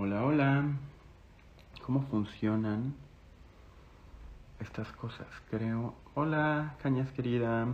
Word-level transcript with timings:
hola. 0.00 0.62
¿Cómo 1.84 2.02
funcionan 2.02 2.94
estas 4.60 4.90
cosas? 4.92 5.26
Creo. 5.50 5.94
Hola, 6.14 6.76
cañas 6.82 7.10
querida. 7.12 7.66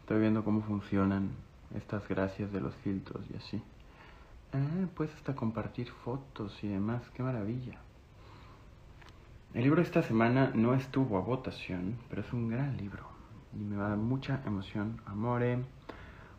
Estoy 0.00 0.20
viendo 0.20 0.44
cómo 0.44 0.62
funcionan 0.62 1.30
estas 1.74 2.08
gracias 2.08 2.52
de 2.52 2.60
los 2.60 2.74
filtros 2.76 3.22
y 3.30 3.36
así. 3.36 3.62
Ah, 4.54 4.86
puedes 4.96 5.14
hasta 5.14 5.34
compartir 5.34 5.90
fotos 5.90 6.58
y 6.64 6.68
demás. 6.68 7.02
Qué 7.14 7.22
maravilla. 7.22 7.78
El 9.52 9.64
libro 9.64 9.82
de 9.82 9.86
esta 9.86 10.02
semana 10.02 10.52
no 10.54 10.74
estuvo 10.74 11.18
a 11.18 11.20
votación, 11.20 11.98
pero 12.08 12.22
es 12.22 12.32
un 12.32 12.48
gran 12.48 12.76
libro. 12.78 13.04
Y 13.54 13.58
me 13.58 13.76
va 13.76 13.86
a 13.86 13.88
dar 13.90 13.98
mucha 13.98 14.40
emoción, 14.46 15.02
amore, 15.04 15.58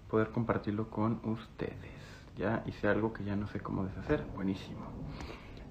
poder 0.09 0.29
compartirlo 0.29 0.89
con 0.89 1.19
ustedes. 1.23 1.98
Ya 2.39 2.63
hice 2.65 2.87
algo 2.87 3.11
que 3.11 3.25
ya 3.25 3.35
no 3.35 3.47
sé 3.47 3.59
cómo 3.59 3.83
deshacer. 3.83 4.23
Buenísimo. 4.33 4.79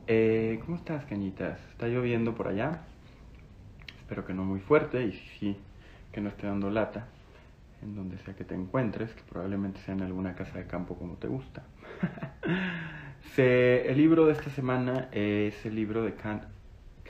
Eh, 0.06 0.60
¿Cómo 0.66 0.76
estás, 0.76 1.06
cañitas? 1.06 1.58
¿Está 1.70 1.88
lloviendo 1.88 2.34
por 2.34 2.46
allá? 2.46 2.82
Espero 4.00 4.26
que 4.26 4.34
no 4.34 4.44
muy 4.44 4.60
fuerte 4.60 5.02
y 5.02 5.12
sí, 5.40 5.56
que 6.12 6.20
no 6.20 6.28
esté 6.28 6.46
dando 6.46 6.70
lata 6.70 7.06
en 7.80 7.96
donde 7.96 8.18
sea 8.18 8.36
que 8.36 8.44
te 8.44 8.54
encuentres, 8.54 9.14
que 9.14 9.22
probablemente 9.22 9.80
sea 9.80 9.94
en 9.94 10.02
alguna 10.02 10.34
casa 10.34 10.58
de 10.58 10.66
campo 10.66 10.98
como 10.98 11.14
te 11.14 11.26
gusta. 11.26 11.62
el 13.38 13.96
libro 13.96 14.26
de 14.26 14.32
esta 14.32 14.50
semana 14.50 15.08
es 15.10 15.64
el 15.64 15.74
libro 15.74 16.02
de 16.02 16.16
Can't, 16.16 16.44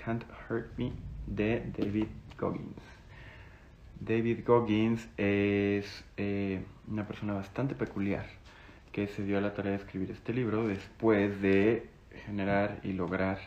Can't 0.05 0.23
Hurt 0.49 0.69
Me 0.79 0.93
de 1.27 1.69
David 1.77 2.07
Goggins. 2.39 2.81
David 3.99 4.45
Goggins 4.47 5.09
es 5.17 6.05
eh, 6.17 6.63
una 6.87 7.09
persona 7.09 7.33
bastante 7.33 7.75
peculiar 7.75 8.38
que 8.99 9.07
se 9.15 9.23
dio 9.23 9.39
a 9.39 9.41
la 9.41 9.55
tarea 9.55 9.71
de 9.71 9.79
escribir 9.79 10.11
este 10.11 10.33
libro 10.33 10.67
después 10.67 11.41
de 11.41 11.89
generar 12.27 12.81
y 12.83 12.95
lograr 12.95 13.39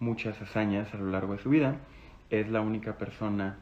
muchas 0.00 0.40
hazañas 0.40 0.94
a 0.94 0.96
lo 0.96 1.10
largo 1.10 1.34
de 1.34 1.42
su 1.42 1.50
vida. 1.50 1.76
Es 2.30 2.48
la 2.48 2.62
única 2.62 2.96
persona 2.96 3.58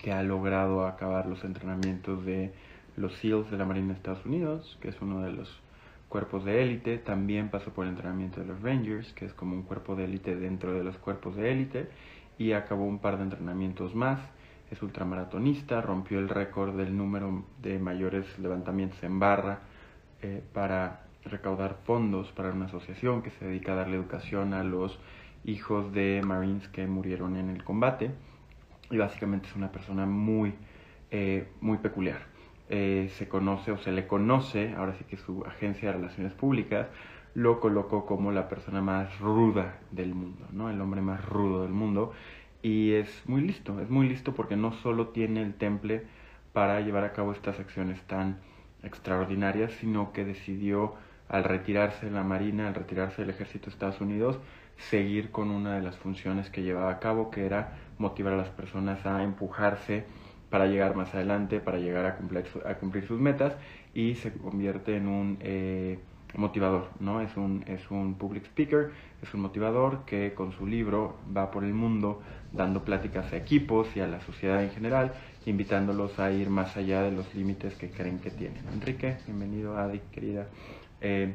que 0.00 0.12
ha 0.12 0.22
logrado 0.22 0.86
acabar 0.86 1.26
los 1.26 1.42
entrenamientos 1.42 2.24
de 2.24 2.52
los 2.96 3.14
SEALs 3.14 3.50
de 3.50 3.56
la 3.56 3.64
Marina 3.64 3.88
de 3.88 3.94
Estados 3.94 4.24
Unidos, 4.24 4.78
que 4.80 4.90
es 4.90 5.00
uno 5.00 5.22
de 5.22 5.32
los 5.32 5.60
cuerpos 6.08 6.44
de 6.44 6.62
élite. 6.62 6.98
También 6.98 7.48
pasó 7.48 7.72
por 7.72 7.86
el 7.86 7.90
entrenamiento 7.90 8.40
de 8.40 8.46
los 8.46 8.62
Rangers, 8.62 9.12
que 9.14 9.24
es 9.24 9.34
como 9.34 9.56
un 9.56 9.62
cuerpo 9.62 9.96
de 9.96 10.04
élite 10.04 10.36
dentro 10.36 10.72
de 10.72 10.84
los 10.84 10.96
cuerpos 10.98 11.34
de 11.34 11.50
élite. 11.50 11.88
Y 12.38 12.52
acabó 12.52 12.84
un 12.84 13.00
par 13.00 13.16
de 13.16 13.24
entrenamientos 13.24 13.96
más. 13.96 14.20
Es 14.70 14.80
ultramaratonista, 14.82 15.80
rompió 15.80 16.20
el 16.20 16.28
récord 16.28 16.76
del 16.76 16.96
número 16.96 17.44
de 17.60 17.80
mayores 17.80 18.38
levantamientos 18.38 19.02
en 19.02 19.18
barra 19.18 19.73
eh, 20.26 20.42
para 20.54 21.02
recaudar 21.26 21.76
fondos 21.84 22.32
para 22.32 22.50
una 22.50 22.64
asociación 22.64 23.20
que 23.20 23.28
se 23.28 23.44
dedica 23.44 23.72
a 23.72 23.74
darle 23.74 23.96
educación 23.96 24.54
a 24.54 24.64
los 24.64 24.98
hijos 25.44 25.92
de 25.92 26.22
Marines 26.24 26.66
que 26.68 26.86
murieron 26.86 27.36
en 27.36 27.50
el 27.50 27.62
combate 27.62 28.10
y 28.90 28.96
básicamente 28.96 29.48
es 29.48 29.54
una 29.54 29.70
persona 29.70 30.06
muy, 30.06 30.54
eh, 31.10 31.48
muy 31.60 31.76
peculiar. 31.76 32.22
Eh, 32.70 33.10
se 33.16 33.28
conoce 33.28 33.70
o 33.70 33.76
se 33.76 33.92
le 33.92 34.06
conoce, 34.06 34.72
ahora 34.78 34.94
sí 34.94 35.04
que 35.04 35.18
su 35.18 35.44
agencia 35.44 35.90
de 35.90 35.96
relaciones 35.98 36.32
públicas 36.32 36.88
lo 37.34 37.60
colocó 37.60 38.06
como 38.06 38.32
la 38.32 38.48
persona 38.48 38.80
más 38.80 39.18
ruda 39.18 39.80
del 39.90 40.14
mundo, 40.14 40.46
¿no? 40.52 40.70
El 40.70 40.80
hombre 40.80 41.02
más 41.02 41.22
rudo 41.22 41.64
del 41.64 41.72
mundo 41.72 42.14
y 42.62 42.92
es 42.92 43.28
muy 43.28 43.42
listo, 43.42 43.78
es 43.78 43.90
muy 43.90 44.08
listo 44.08 44.32
porque 44.34 44.56
no 44.56 44.72
solo 44.72 45.08
tiene 45.08 45.42
el 45.42 45.52
temple 45.52 46.06
para 46.54 46.80
llevar 46.80 47.04
a 47.04 47.12
cabo 47.12 47.32
estas 47.32 47.60
acciones 47.60 48.00
tan 48.04 48.38
extraordinarias, 48.84 49.72
sino 49.80 50.12
que 50.12 50.24
decidió 50.24 50.94
al 51.28 51.44
retirarse 51.44 52.06
de 52.06 52.12
la 52.12 52.22
Marina, 52.22 52.68
al 52.68 52.74
retirarse 52.74 53.22
del 53.22 53.30
ejército 53.30 53.66
de 53.66 53.72
Estados 53.72 54.00
Unidos, 54.00 54.38
seguir 54.76 55.30
con 55.30 55.50
una 55.50 55.76
de 55.76 55.82
las 55.82 55.96
funciones 55.96 56.50
que 56.50 56.62
llevaba 56.62 56.90
a 56.90 56.98
cabo, 56.98 57.30
que 57.30 57.46
era 57.46 57.78
motivar 57.98 58.34
a 58.34 58.36
las 58.36 58.50
personas 58.50 59.04
a 59.06 59.22
empujarse 59.22 60.04
para 60.50 60.66
llegar 60.66 60.94
más 60.94 61.14
adelante, 61.14 61.60
para 61.60 61.78
llegar 61.78 62.06
a 62.06 62.16
cumplir, 62.16 62.44
a 62.64 62.74
cumplir 62.74 63.06
sus 63.06 63.20
metas 63.20 63.54
y 63.94 64.14
se 64.16 64.32
convierte 64.32 64.96
en 64.96 65.08
un 65.08 65.38
eh, 65.40 65.98
motivador, 66.36 66.90
¿no? 67.00 67.20
Es 67.20 67.36
un, 67.36 67.64
es 67.66 67.90
un 67.90 68.14
public 68.14 68.44
speaker, 68.44 68.90
es 69.22 69.32
un 69.34 69.40
motivador 69.40 70.04
que 70.04 70.34
con 70.34 70.52
su 70.52 70.66
libro 70.66 71.16
va 71.34 71.50
por 71.50 71.64
el 71.64 71.74
mundo 71.74 72.22
dando 72.52 72.84
pláticas 72.84 73.32
a 73.32 73.36
equipos 73.36 73.88
y 73.96 74.00
a 74.00 74.06
la 74.06 74.20
sociedad 74.20 74.62
en 74.62 74.70
general, 74.70 75.12
invitándolos 75.46 76.18
a 76.18 76.30
ir 76.30 76.48
más 76.50 76.76
allá 76.76 77.02
de 77.02 77.12
los 77.12 77.34
límites 77.34 77.74
que 77.74 77.90
creen 77.90 78.18
que 78.18 78.30
tienen. 78.30 78.64
Enrique, 78.72 79.18
bienvenido, 79.26 79.76
Adi, 79.76 80.00
querida. 80.12 80.46
Eh, 81.00 81.34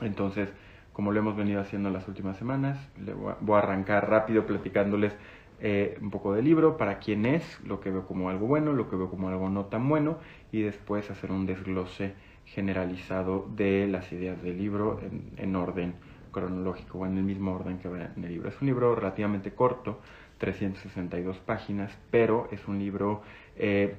entonces, 0.00 0.48
como 0.92 1.12
lo 1.12 1.20
hemos 1.20 1.36
venido 1.36 1.60
haciendo 1.60 1.90
las 1.90 2.06
últimas 2.08 2.36
semanas, 2.36 2.78
le 3.04 3.14
voy 3.14 3.54
a, 3.54 3.58
arrancar 3.58 4.08
rápido 4.10 4.46
platicándoles 4.46 5.14
eh, 5.60 5.98
un 6.00 6.10
poco 6.10 6.32
del 6.34 6.44
libro, 6.44 6.76
para 6.76 6.98
quién 6.98 7.26
es, 7.26 7.60
lo 7.64 7.80
que 7.80 7.90
veo 7.90 8.06
como 8.06 8.30
algo 8.30 8.46
bueno, 8.46 8.72
lo 8.72 8.88
que 8.88 8.96
veo 8.96 9.10
como 9.10 9.28
algo 9.28 9.48
no 9.50 9.66
tan 9.66 9.88
bueno, 9.88 10.18
y 10.52 10.62
después 10.62 11.10
hacer 11.10 11.32
un 11.32 11.46
desglose 11.46 12.14
generalizado 12.46 13.46
de 13.54 13.86
las 13.86 14.10
ideas 14.12 14.42
del 14.42 14.58
libro 14.58 15.00
en, 15.36 15.56
orden 15.56 15.94
cronológico 16.32 16.98
o 16.98 17.06
en 17.06 17.18
el 17.18 17.24
mismo 17.24 17.54
orden 17.54 17.78
que 17.78 17.88
va 17.88 18.10
en 18.16 18.24
el 18.24 18.30
libro. 18.30 18.48
Es 18.48 18.60
un 18.60 18.66
libro 18.66 18.94
relativamente 18.94 19.52
corto, 19.52 20.00
362 20.40 21.38
páginas, 21.38 21.96
pero 22.10 22.48
es 22.50 22.66
un 22.66 22.78
libro 22.78 23.22
eh, 23.56 23.96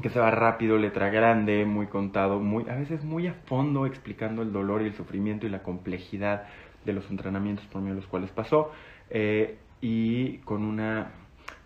que 0.00 0.08
se 0.10 0.20
va 0.20 0.30
rápido, 0.30 0.78
letra 0.78 1.10
grande, 1.10 1.64
muy 1.64 1.88
contado, 1.88 2.38
muy, 2.38 2.68
a 2.70 2.76
veces 2.76 3.04
muy 3.04 3.26
a 3.26 3.34
fondo 3.34 3.84
explicando 3.84 4.42
el 4.42 4.52
dolor 4.52 4.82
y 4.82 4.86
el 4.86 4.94
sufrimiento 4.94 5.46
y 5.46 5.50
la 5.50 5.62
complejidad 5.62 6.44
de 6.84 6.92
los 6.92 7.10
entrenamientos 7.10 7.66
por 7.66 7.82
medio 7.82 7.96
de 7.96 8.00
los 8.02 8.08
cuales 8.08 8.30
pasó 8.30 8.70
eh, 9.10 9.58
y 9.80 10.38
con 10.38 10.64
una 10.64 11.10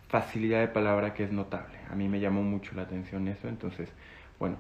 facilidad 0.09 0.61
de 0.61 0.69
palabra 0.69 1.13
que 1.13 1.25
es 1.25 1.31
notable. 1.31 1.79
A 1.91 1.95
mí 1.95 2.09
me 2.09 2.21
llamó 2.21 2.43
mucho 2.43 2.75
la 2.75 2.83
atención 2.83 3.29
eso, 3.29 3.49
entonces, 3.49 3.93
bueno, 4.39 4.57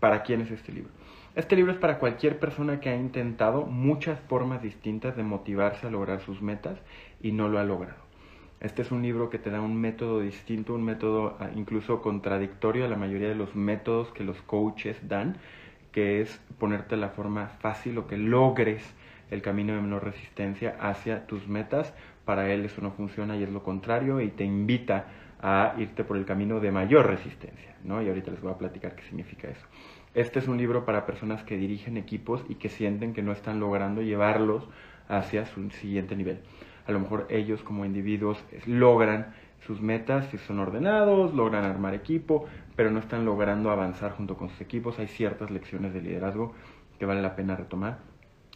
¿para 0.00 0.22
quién 0.22 0.42
es 0.42 0.50
este 0.50 0.70
libro? 0.72 0.92
Este 1.34 1.56
libro 1.56 1.72
es 1.72 1.78
para 1.78 1.98
cualquier 1.98 2.38
persona 2.38 2.78
que 2.78 2.90
ha 2.90 2.96
intentado 2.96 3.64
muchas 3.64 4.20
formas 4.20 4.62
distintas 4.62 5.16
de 5.16 5.22
motivarse 5.22 5.86
a 5.86 5.90
lograr 5.90 6.20
sus 6.20 6.42
metas 6.42 6.78
y 7.20 7.32
no 7.32 7.48
lo 7.48 7.58
ha 7.58 7.64
logrado. 7.64 8.03
Este 8.64 8.80
es 8.80 8.90
un 8.90 9.02
libro 9.02 9.28
que 9.28 9.38
te 9.38 9.50
da 9.50 9.60
un 9.60 9.78
método 9.78 10.20
distinto, 10.20 10.72
un 10.72 10.84
método 10.84 11.36
ah, 11.38 11.50
incluso 11.54 12.00
contradictorio 12.00 12.86
a 12.86 12.88
la 12.88 12.96
mayoría 12.96 13.28
de 13.28 13.34
los 13.34 13.54
métodos 13.54 14.10
que 14.12 14.24
los 14.24 14.40
coaches 14.40 14.96
dan, 15.06 15.36
que 15.92 16.22
es 16.22 16.40
ponerte 16.58 16.96
la 16.96 17.10
forma 17.10 17.48
fácil 17.60 17.98
o 17.98 18.06
que 18.06 18.16
logres 18.16 18.82
el 19.30 19.42
camino 19.42 19.74
de 19.74 19.82
menor 19.82 20.02
resistencia 20.02 20.78
hacia 20.80 21.26
tus 21.26 21.46
metas. 21.46 21.92
Para 22.24 22.50
él 22.54 22.64
eso 22.64 22.80
no 22.80 22.90
funciona 22.92 23.36
y 23.36 23.42
es 23.42 23.50
lo 23.50 23.62
contrario 23.62 24.22
y 24.22 24.28
te 24.28 24.44
invita 24.44 25.08
a 25.42 25.74
irte 25.76 26.02
por 26.02 26.16
el 26.16 26.24
camino 26.24 26.58
de 26.58 26.72
mayor 26.72 27.06
resistencia, 27.06 27.76
¿no? 27.84 28.00
Y 28.00 28.08
ahorita 28.08 28.30
les 28.30 28.40
voy 28.40 28.52
a 28.52 28.56
platicar 28.56 28.96
qué 28.96 29.02
significa 29.02 29.46
eso. 29.48 29.66
Este 30.14 30.38
es 30.38 30.48
un 30.48 30.56
libro 30.56 30.86
para 30.86 31.04
personas 31.04 31.42
que 31.42 31.58
dirigen 31.58 31.98
equipos 31.98 32.42
y 32.48 32.54
que 32.54 32.70
sienten 32.70 33.12
que 33.12 33.20
no 33.20 33.32
están 33.32 33.60
logrando 33.60 34.00
llevarlos 34.00 34.66
hacia 35.06 35.44
su 35.44 35.68
siguiente 35.68 36.16
nivel 36.16 36.40
a 36.86 36.92
lo 36.92 37.00
mejor 37.00 37.26
ellos 37.30 37.62
como 37.62 37.84
individuos 37.84 38.42
logran 38.66 39.34
sus 39.66 39.80
metas, 39.80 40.26
si 40.30 40.38
son 40.38 40.58
ordenados, 40.58 41.34
logran 41.34 41.64
armar 41.64 41.94
equipo, 41.94 42.46
pero 42.76 42.90
no 42.90 42.98
están 42.98 43.24
logrando 43.24 43.70
avanzar 43.70 44.12
junto 44.12 44.36
con 44.36 44.50
sus 44.50 44.60
equipos. 44.60 44.98
Hay 44.98 45.08
ciertas 45.08 45.50
lecciones 45.50 45.94
de 45.94 46.02
liderazgo 46.02 46.52
que 46.98 47.06
vale 47.06 47.22
la 47.22 47.34
pena 47.34 47.56
retomar. 47.56 47.98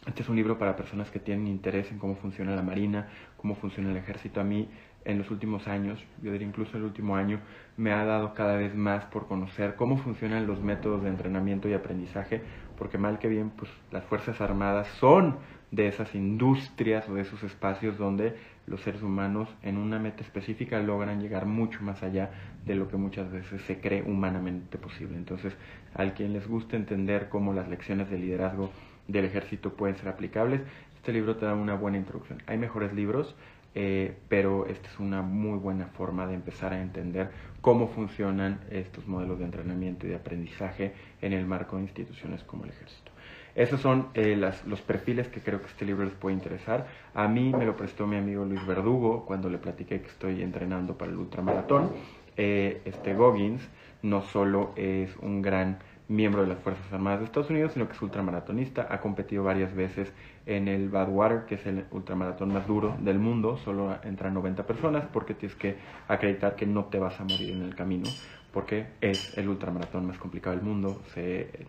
Este 0.05 0.21
es 0.21 0.29
un 0.29 0.37
libro 0.37 0.57
para 0.57 0.75
personas 0.75 1.11
que 1.11 1.19
tienen 1.19 1.47
interés 1.47 1.91
en 1.91 1.99
cómo 1.99 2.15
funciona 2.15 2.55
la 2.55 2.61
Marina, 2.61 3.09
cómo 3.37 3.55
funciona 3.55 3.91
el 3.91 3.97
ejército. 3.97 4.39
A 4.39 4.43
mí, 4.45 4.69
en 5.03 5.17
los 5.17 5.29
últimos 5.29 5.67
años, 5.67 5.99
yo 6.21 6.31
diría 6.31 6.47
incluso 6.47 6.77
el 6.77 6.83
último 6.83 7.17
año, 7.17 7.41
me 7.75 7.91
ha 7.91 8.05
dado 8.05 8.33
cada 8.33 8.55
vez 8.55 8.73
más 8.75 9.05
por 9.05 9.27
conocer 9.27 9.75
cómo 9.75 9.97
funcionan 9.97 10.47
los 10.47 10.61
métodos 10.61 11.03
de 11.03 11.09
entrenamiento 11.09 11.67
y 11.67 11.73
aprendizaje, 11.73 12.41
porque 12.77 12.97
mal 12.97 13.19
que 13.19 13.27
bien, 13.27 13.49
pues 13.49 13.69
las 13.91 14.05
Fuerzas 14.05 14.39
Armadas 14.39 14.87
son 14.99 15.37
de 15.71 15.87
esas 15.87 16.15
industrias 16.15 17.07
o 17.09 17.13
de 17.13 17.21
esos 17.21 17.43
espacios 17.43 17.97
donde 17.97 18.35
los 18.65 18.81
seres 18.81 19.01
humanos 19.01 19.49
en 19.63 19.77
una 19.77 19.99
meta 19.99 20.23
específica 20.23 20.79
logran 20.79 21.21
llegar 21.21 21.45
mucho 21.45 21.81
más 21.81 22.03
allá 22.03 22.31
de 22.65 22.75
lo 22.75 22.87
que 22.87 22.97
muchas 22.97 23.31
veces 23.31 23.61
se 23.63 23.79
cree 23.79 24.03
humanamente 24.03 24.77
posible. 24.77 25.17
Entonces, 25.17 25.53
al 25.93 26.13
quien 26.13 26.33
les 26.33 26.47
guste 26.47 26.75
entender 26.75 27.29
cómo 27.29 27.53
las 27.53 27.67
lecciones 27.67 28.09
de 28.09 28.17
liderazgo 28.17 28.71
del 29.07 29.25
ejército 29.25 29.73
pueden 29.73 29.97
ser 29.97 30.09
aplicables, 30.09 30.61
este 30.95 31.13
libro 31.13 31.35
te 31.35 31.45
da 31.45 31.55
una 31.55 31.75
buena 31.75 31.97
introducción. 31.97 32.43
Hay 32.45 32.57
mejores 32.57 32.93
libros, 32.93 33.35
eh, 33.73 34.17
pero 34.27 34.65
esta 34.67 34.87
es 34.87 34.99
una 34.99 35.21
muy 35.21 35.57
buena 35.57 35.87
forma 35.87 36.27
de 36.27 36.35
empezar 36.35 36.73
a 36.73 36.81
entender 36.81 37.31
cómo 37.61 37.87
funcionan 37.87 38.59
estos 38.69 39.07
modelos 39.07 39.39
de 39.39 39.45
entrenamiento 39.45 40.05
y 40.05 40.09
de 40.09 40.15
aprendizaje 40.15 40.93
en 41.21 41.33
el 41.33 41.45
marco 41.45 41.77
de 41.77 41.83
instituciones 41.83 42.43
como 42.43 42.65
el 42.65 42.71
ejército. 42.71 43.11
Esos 43.59 43.81
son 43.81 44.07
eh, 44.13 44.37
los 44.67 44.81
perfiles 44.81 45.27
que 45.27 45.41
creo 45.41 45.59
que 45.59 45.67
este 45.67 45.83
libro 45.83 46.05
les 46.05 46.13
puede 46.13 46.33
interesar. 46.33 46.87
A 47.13 47.27
mí 47.27 47.51
me 47.51 47.65
lo 47.65 47.75
prestó 47.75 48.07
mi 48.07 48.15
amigo 48.15 48.45
Luis 48.45 48.65
Verdugo 48.65 49.25
cuando 49.25 49.49
le 49.49 49.57
platiqué 49.57 49.99
que 49.99 50.07
estoy 50.07 50.41
entrenando 50.41 50.97
para 50.97 51.11
el 51.11 51.17
ultramaratón. 51.17 51.91
Eh, 52.37 52.81
este 52.85 53.13
Goggins 53.13 53.61
no 54.01 54.21
solo 54.21 54.71
es 54.77 55.13
un 55.17 55.41
gran 55.41 55.79
miembro 56.07 56.43
de 56.43 56.47
las 56.47 56.59
Fuerzas 56.59 56.85
Armadas 56.93 57.19
de 57.19 57.25
Estados 57.25 57.49
Unidos, 57.49 57.73
sino 57.73 57.85
que 57.89 57.95
es 57.95 58.01
ultramaratonista, 58.01 58.87
ha 58.89 59.01
competido 59.01 59.43
varias 59.43 59.75
veces 59.75 60.13
en 60.45 60.69
el 60.69 60.87
Badwater, 60.87 61.45
que 61.45 61.55
es 61.55 61.65
el 61.65 61.83
ultramaratón 61.91 62.53
más 62.53 62.65
duro 62.65 62.95
del 63.01 63.19
mundo, 63.19 63.57
solo 63.57 63.93
entran 64.03 64.35
90 64.35 64.65
personas 64.65 65.03
porque 65.11 65.33
tienes 65.33 65.57
que 65.57 65.75
acreditar 66.07 66.55
que 66.55 66.65
no 66.65 66.85
te 66.85 66.97
vas 66.97 67.19
a 67.19 67.23
morir 67.25 67.51
en 67.51 67.63
el 67.63 67.75
camino, 67.75 68.09
porque 68.51 68.87
es 69.01 69.37
el 69.37 69.47
ultramaratón 69.47 70.07
más 70.07 70.17
complicado 70.17 70.55
del 70.55 70.65
mundo, 70.65 71.01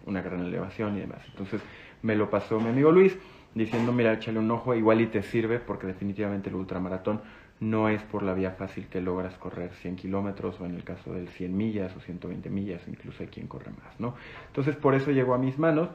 una 0.07 0.23
gran 0.23 0.41
elevación 0.41 0.97
y 0.97 1.01
demás. 1.01 1.23
Entonces 1.29 1.61
me 2.03 2.17
lo 2.17 2.31
pasó 2.31 2.59
mi 2.61 2.71
amigo 2.71 2.91
Luis 2.91 3.17
diciendo, 3.55 3.93
mira, 3.93 4.13
échale 4.13 4.39
un 4.39 4.51
ojo, 4.51 4.75
igual 4.75 5.01
y 5.01 5.07
te 5.07 5.23
sirve, 5.23 5.59
porque 5.59 5.87
definitivamente 5.87 6.49
el 6.49 6.55
ultramaratón 6.55 7.21
no 7.59 7.89
es 7.91 8.03
por 8.03 8.23
la 8.23 8.33
vía 8.33 8.53
fácil 8.53 8.87
que 8.87 9.03
logras 9.03 9.35
correr 9.35 9.73
100 9.75 9.97
kilómetros 9.97 10.59
o 10.61 10.67
en 10.67 10.75
el 10.75 10.85
caso 10.85 11.13
del 11.13 11.29
100 11.29 11.55
millas 11.55 11.95
o 11.97 12.01
120 12.01 12.49
millas, 12.49 12.81
incluso 12.89 13.23
hay 13.23 13.29
quien 13.29 13.49
corre 13.49 13.71
más, 13.71 14.01
¿no? 14.01 14.15
Entonces 14.47 14.77
por 14.77 14.95
eso 14.95 15.11
llegó 15.11 15.35
a 15.35 15.39
mis 15.39 15.59
manos. 15.59 15.91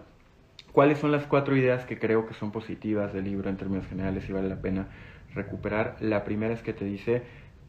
¿Cuáles 0.71 0.99
son 0.99 1.11
las 1.11 1.25
cuatro 1.25 1.55
ideas 1.55 1.85
que 1.85 1.97
creo 1.97 2.27
que 2.27 2.33
son 2.33 2.51
positivas 2.51 3.13
del 3.13 3.23
libro 3.23 3.49
en 3.49 3.55
términos 3.55 3.87
generales 3.87 4.29
y 4.29 4.33
vale 4.33 4.49
la 4.49 4.61
pena 4.61 4.89
recuperar? 5.33 5.95
La 6.01 6.25
primera 6.25 6.53
es 6.53 6.61
que 6.61 6.73
te 6.73 6.83
dice, 6.83 7.23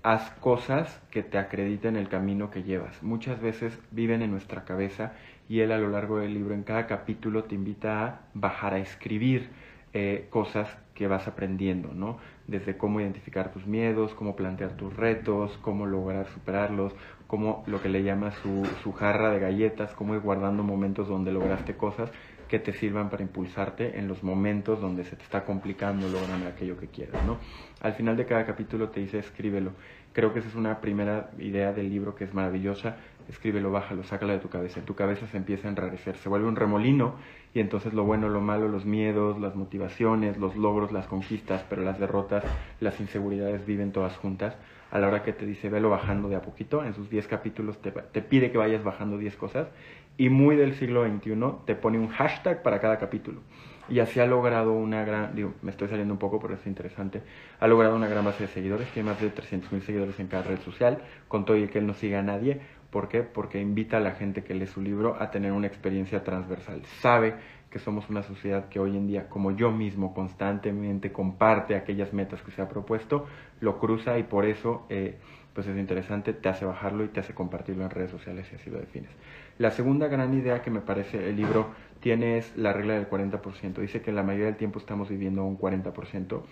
haz 0.07 0.31
cosas 0.39 1.03
que 1.11 1.25
te 1.25 1.37
acrediten 1.37 1.97
el 1.97 2.09
camino 2.09 2.49
que 2.49 2.63
llevas. 2.63 3.03
Muchas 3.03 3.41
veces 3.41 3.77
viven 3.91 4.23
en 4.23 4.31
nuestra 4.31 4.65
cabeza 4.65 5.15
y 5.49 5.63
él 5.63 5.73
a 5.73 5.79
lo 5.79 5.89
largo 5.89 6.21
del 6.21 6.33
libro 6.33 6.55
en 6.55 6.63
cada 6.63 6.87
capítulo 6.87 7.43
te 7.43 7.57
invita 7.57 8.05
a 8.05 8.21
bajar 8.33 8.75
a 8.75 8.79
escribir 8.79 9.51
eh, 9.95 10.29
cosas 10.31 10.69
que 10.95 11.09
vas 11.09 11.27
aprendiendo, 11.27 11.93
¿no? 11.93 12.19
Desde 12.47 12.77
cómo 12.77 13.01
identificar 13.01 13.53
tus 13.53 13.67
miedos, 13.67 14.15
cómo 14.15 14.37
plantear 14.37 14.77
tus 14.77 14.95
retos, 14.95 15.59
cómo 15.61 15.87
lograr 15.87 16.29
superarlos, 16.29 16.95
cómo 17.27 17.65
lo 17.67 17.83
que 17.83 17.89
le 17.89 18.03
llama 18.05 18.31
su, 18.31 18.93
jarra 18.93 19.31
de 19.31 19.41
galletas, 19.41 19.93
cómo 19.95 20.15
ir 20.15 20.21
guardando 20.21 20.63
momentos 20.63 21.09
donde 21.09 21.33
lograste 21.33 21.77
cosas 21.77 22.11
que 22.49 22.59
te 22.59 22.73
sirvan 22.73 23.11
para 23.11 23.23
impulsarte 23.23 23.99
en 23.99 24.07
los 24.07 24.23
momentos 24.23 24.81
donde 24.81 25.05
se 25.05 25.17
te 25.17 25.23
está 25.23 25.45
complicando 25.45 26.09
lograr 26.09 26.47
aquello 26.47 26.79
que 26.79 26.87
quieras, 26.87 27.25
¿no? 27.25 27.39
Al 27.81 27.95
final 27.95 28.17
de 28.17 28.25
cada 28.25 28.47
capítulo 28.47 28.91
te 28.91 29.01
dice 29.01 29.19
escríbelo. 29.19 29.73
Creo 30.17 30.33
que 30.33 30.39
esa 30.39 30.49
es 30.49 30.55
una 30.55 30.81
primera 30.81 31.29
idea 31.39 31.75
del 31.75 31.91
libro 31.91 32.15
que 32.15 32.25
es 32.25 32.33
maravillosa. 32.33 32.97
Escríbelo, 33.29 33.71
bájalo, 33.71 34.03
sácalo 34.03 34.33
de 34.33 34.39
tu 34.39 34.49
cabeza. 34.49 34.81
Tu 34.81 34.95
cabeza 34.95 35.27
se 35.27 35.37
empieza 35.37 35.69
a 35.69 35.71
enrarecer, 35.71 36.17
se 36.17 36.31
vuelve 36.31 36.49
un 36.49 36.57
remolino 36.57 37.17
y 37.53 37.61
entonces 37.61 37.93
lo 37.93 38.05
bueno, 38.05 38.31
lo 38.31 38.41
malo, 38.41 38.67
los 38.67 38.87
miedos, 38.87 39.39
las 39.39 39.55
motivaciones, 39.57 40.39
los 40.39 40.57
logros, 40.57 40.91
las 40.91 41.07
conquistas, 41.07 41.67
pero 41.69 41.83
las 41.83 42.01
derrotas, 42.01 42.45
las 42.81 42.99
inseguridades 42.99 43.67
viven 43.67 43.93
todas 43.93 44.17
juntas. 44.17 44.57
A 44.91 44.99
la 44.99 45.09
hora 45.09 45.23
que 45.23 45.35
te 45.35 45.45
dice, 45.45 45.69
velo 45.69 45.91
bajando 45.91 46.31
de 46.31 46.37
a 46.37 46.41
poquito, 46.41 46.83
en 46.83 46.95
sus 46.95 47.11
10 47.11 47.27
capítulos 47.27 47.83
te, 47.83 47.91
te 47.91 48.23
pide 48.23 48.51
que 48.51 48.57
vayas 48.57 48.83
bajando 48.83 49.19
10 49.19 49.37
cosas 49.37 49.69
y 50.17 50.29
muy 50.29 50.57
del 50.57 50.75
siglo 50.75 51.07
XXI 51.07 51.35
te 51.67 51.75
pone 51.75 51.99
un 51.99 52.09
hashtag 52.09 52.63
para 52.63 52.81
cada 52.81 52.99
capítulo. 52.99 53.41
Y 53.89 54.01
así 54.01 54.19
ha 54.19 54.27
logrado 54.27 54.73
una 54.73 55.05
gran, 55.05 55.33
me 55.63 55.71
estoy 55.71 55.89
saliendo 55.89 56.13
un 56.13 56.19
poco, 56.19 56.41
pero 56.41 56.55
es 56.55 56.67
interesante, 56.67 57.23
ha 57.61 57.69
logrado 57.69 57.95
una 57.95 58.09
gran 58.09 58.25
base 58.25 58.45
de 58.45 58.49
seguidores, 58.49 58.89
tiene 58.89 59.11
más 59.11 59.21
de 59.21 59.33
300.000 59.33 59.81
seguidores 59.83 60.19
en 60.19 60.27
cada 60.27 60.43
red 60.43 60.59
social, 60.61 60.99
con 61.29 61.45
todo 61.45 61.57
y 61.57 61.69
que 61.69 61.79
él 61.79 61.87
no 61.87 61.95
siga 61.95 62.19
a 62.19 62.23
nadie, 62.23 62.61
¿Por 62.91 63.09
qué? 63.09 63.23
Porque 63.23 63.61
invita 63.61 63.99
a 63.99 64.01
la 64.01 64.13
gente 64.13 64.45
que 64.45 64.55
lee 64.55 64.67
su 64.67 64.81
libro 64.81 65.17
a 65.21 65.31
tener 65.31 65.53
una 65.53 65.67
experiencia 65.67 66.25
transversal. 66.25 66.83
Sabe 67.01 67.35
que 67.71 67.79
somos 67.79 68.09
una 68.09 68.23
sociedad 68.23 68.69
que 68.69 68.79
hoy 68.79 68.97
en 68.97 69.07
día, 69.07 69.29
como 69.29 69.51
yo 69.51 69.71
mismo, 69.71 70.15
constantemente 70.15 71.13
comparte 71.13 71.75
aquellas 71.75 72.13
metas 72.13 72.41
que 72.43 72.53
se 72.53 72.63
ha 72.63 72.69
propuesto, 72.69 73.27
lo 73.61 73.79
cruza 73.79 74.19
y 74.19 74.23
por 74.23 74.47
eso 74.47 74.87
eh, 74.89 75.19
pues 75.53 75.67
es 75.67 75.77
interesante, 75.77 76.33
te 76.33 76.49
hace 76.49 76.65
bajarlo 76.65 77.05
y 77.05 77.09
te 77.09 77.21
hace 77.21 77.35
compartirlo 77.35 77.85
en 77.85 77.91
redes 77.91 78.11
sociales 78.11 78.47
si 78.47 78.55
así 78.55 78.71
lo 78.71 78.79
defines. 78.79 79.11
La 79.59 79.71
segunda 79.71 80.09
gran 80.09 80.35
idea 80.35 80.61
que 80.61 80.71
me 80.71 80.81
parece 80.81 81.31
el 81.31 81.37
libro 81.37 81.71
tiene 82.01 82.37
es 82.37 82.55
la 82.59 82.75
regla 82.75 82.95
del 82.95 83.09
40%. 83.09 83.79
Dice 83.81 84.03
que 84.03 84.13
la 84.13 84.23
mayoría 84.23 84.47
del 84.47 84.57
tiempo 84.57 84.79
estamos 84.79 85.09
viviendo 85.09 85.45
un 85.45 85.59
40% 85.59 86.43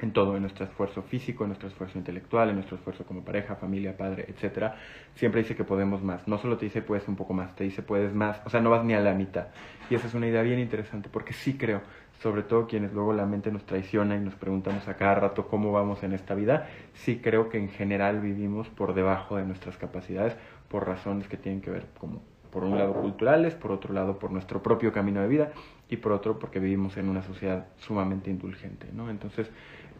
en 0.00 0.12
todo, 0.12 0.34
en 0.34 0.42
nuestro 0.42 0.64
esfuerzo 0.64 1.02
físico, 1.02 1.44
en 1.44 1.50
nuestro 1.50 1.68
esfuerzo 1.68 1.98
intelectual, 1.98 2.48
en 2.48 2.56
nuestro 2.56 2.76
esfuerzo 2.76 3.04
como 3.04 3.24
pareja, 3.24 3.54
familia, 3.54 3.96
padre, 3.96 4.24
etcétera, 4.28 4.76
siempre 5.14 5.42
dice 5.42 5.54
que 5.54 5.62
podemos 5.62 6.02
más. 6.02 6.26
No 6.26 6.38
solo 6.38 6.56
te 6.56 6.64
dice 6.64 6.82
puedes 6.82 7.06
un 7.06 7.14
poco 7.14 7.32
más, 7.32 7.54
te 7.54 7.64
dice 7.64 7.82
puedes 7.82 8.12
más, 8.12 8.40
o 8.44 8.50
sea, 8.50 8.60
no 8.60 8.70
vas 8.70 8.84
ni 8.84 8.94
a 8.94 9.00
la 9.00 9.14
mitad. 9.14 9.48
Y 9.88 9.94
esa 9.94 10.08
es 10.08 10.14
una 10.14 10.26
idea 10.26 10.42
bien 10.42 10.58
interesante 10.58 11.08
porque 11.12 11.32
sí 11.32 11.56
creo, 11.56 11.82
sobre 12.20 12.42
todo 12.42 12.66
quienes 12.66 12.92
luego 12.92 13.12
la 13.12 13.26
mente 13.26 13.52
nos 13.52 13.64
traiciona 13.64 14.16
y 14.16 14.20
nos 14.20 14.34
preguntamos 14.34 14.88
a 14.88 14.96
cada 14.96 15.14
rato 15.14 15.46
cómo 15.46 15.70
vamos 15.72 16.02
en 16.02 16.12
esta 16.12 16.34
vida, 16.34 16.68
sí 16.94 17.20
creo 17.22 17.48
que 17.48 17.58
en 17.58 17.68
general 17.68 18.20
vivimos 18.20 18.68
por 18.68 18.94
debajo 18.94 19.36
de 19.36 19.44
nuestras 19.44 19.76
capacidades 19.76 20.36
por 20.68 20.86
razones 20.86 21.28
que 21.28 21.36
tienen 21.36 21.60
que 21.60 21.70
ver 21.70 21.86
como 21.98 22.31
por 22.52 22.64
un 22.64 22.76
lado 22.76 22.92
culturales, 22.92 23.54
por 23.54 23.72
otro 23.72 23.94
lado 23.94 24.18
por 24.18 24.30
nuestro 24.30 24.62
propio 24.62 24.92
camino 24.92 25.22
de 25.22 25.28
vida 25.28 25.52
y 25.88 25.96
por 25.96 26.12
otro 26.12 26.38
porque 26.38 26.60
vivimos 26.60 26.96
en 26.98 27.08
una 27.08 27.22
sociedad 27.22 27.66
sumamente 27.78 28.30
indulgente, 28.30 28.86
¿no? 28.92 29.08
Entonces, 29.08 29.50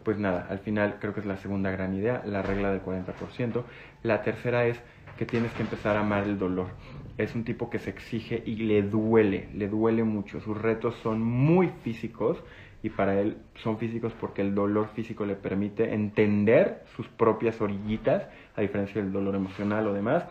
pues 0.04 0.18
nada, 0.18 0.46
al 0.50 0.58
final 0.58 0.98
creo 1.00 1.14
que 1.14 1.20
es 1.20 1.26
la 1.26 1.38
segunda 1.38 1.70
gran 1.70 1.94
idea, 1.94 2.22
la 2.26 2.42
regla 2.42 2.70
del 2.70 2.82
40%. 2.82 3.62
La 4.02 4.22
tercera 4.22 4.66
es 4.66 4.80
que 5.16 5.24
tienes 5.24 5.52
que 5.52 5.62
empezar 5.62 5.96
a 5.96 6.00
amar 6.00 6.24
el 6.24 6.38
dolor. 6.38 6.68
Es 7.16 7.34
un 7.34 7.44
tipo 7.44 7.70
que 7.70 7.78
se 7.78 7.90
exige 7.90 8.42
y 8.44 8.56
le 8.56 8.82
duele, 8.82 9.48
le 9.54 9.68
duele 9.68 10.04
mucho. 10.04 10.40
Sus 10.40 10.60
retos 10.60 10.94
son 11.02 11.22
muy 11.22 11.68
físicos 11.82 12.42
y 12.82 12.90
para 12.90 13.18
él 13.20 13.38
son 13.54 13.78
físicos 13.78 14.12
porque 14.20 14.42
el 14.42 14.54
dolor 14.54 14.88
físico 14.88 15.24
le 15.24 15.36
permite 15.36 15.94
entender 15.94 16.82
sus 16.96 17.08
propias 17.08 17.60
orillitas, 17.60 18.26
a 18.56 18.60
diferencia 18.60 19.00
del 19.00 19.12
dolor 19.12 19.36
emocional 19.36 19.86
o 19.86 19.94
demás. 19.94 20.24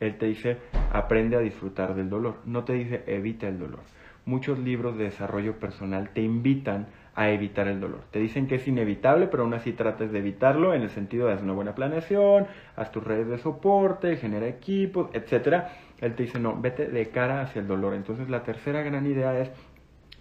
Él 0.00 0.16
te 0.16 0.26
dice, 0.26 0.56
aprende 0.92 1.36
a 1.36 1.40
disfrutar 1.40 1.94
del 1.94 2.08
dolor, 2.08 2.38
no 2.46 2.64
te 2.64 2.72
dice 2.72 3.04
evita 3.06 3.46
el 3.46 3.58
dolor. 3.58 3.80
Muchos 4.24 4.58
libros 4.58 4.96
de 4.96 5.04
desarrollo 5.04 5.58
personal 5.58 6.10
te 6.10 6.22
invitan 6.22 6.88
a 7.14 7.30
evitar 7.30 7.68
el 7.68 7.80
dolor. 7.80 8.00
Te 8.10 8.18
dicen 8.18 8.46
que 8.46 8.56
es 8.56 8.66
inevitable, 8.66 9.26
pero 9.26 9.42
aún 9.42 9.54
así 9.54 9.72
trates 9.72 10.12
de 10.12 10.18
evitarlo 10.18 10.74
en 10.74 10.82
el 10.82 10.90
sentido 10.90 11.26
de 11.26 11.34
hacer 11.34 11.44
una 11.44 11.54
buena 11.54 11.74
planeación, 11.74 12.46
haz 12.76 12.92
tus 12.92 13.04
redes 13.04 13.28
de 13.28 13.38
soporte, 13.38 14.16
genera 14.16 14.46
equipos, 14.46 15.10
etcétera. 15.12 15.72
Él 16.00 16.14
te 16.14 16.24
dice, 16.24 16.38
no, 16.38 16.58
vete 16.60 16.86
de 16.86 17.08
cara 17.10 17.42
hacia 17.42 17.60
el 17.60 17.68
dolor. 17.68 17.94
Entonces 17.94 18.28
la 18.30 18.42
tercera 18.42 18.82
gran 18.82 19.06
idea 19.06 19.38
es, 19.38 19.50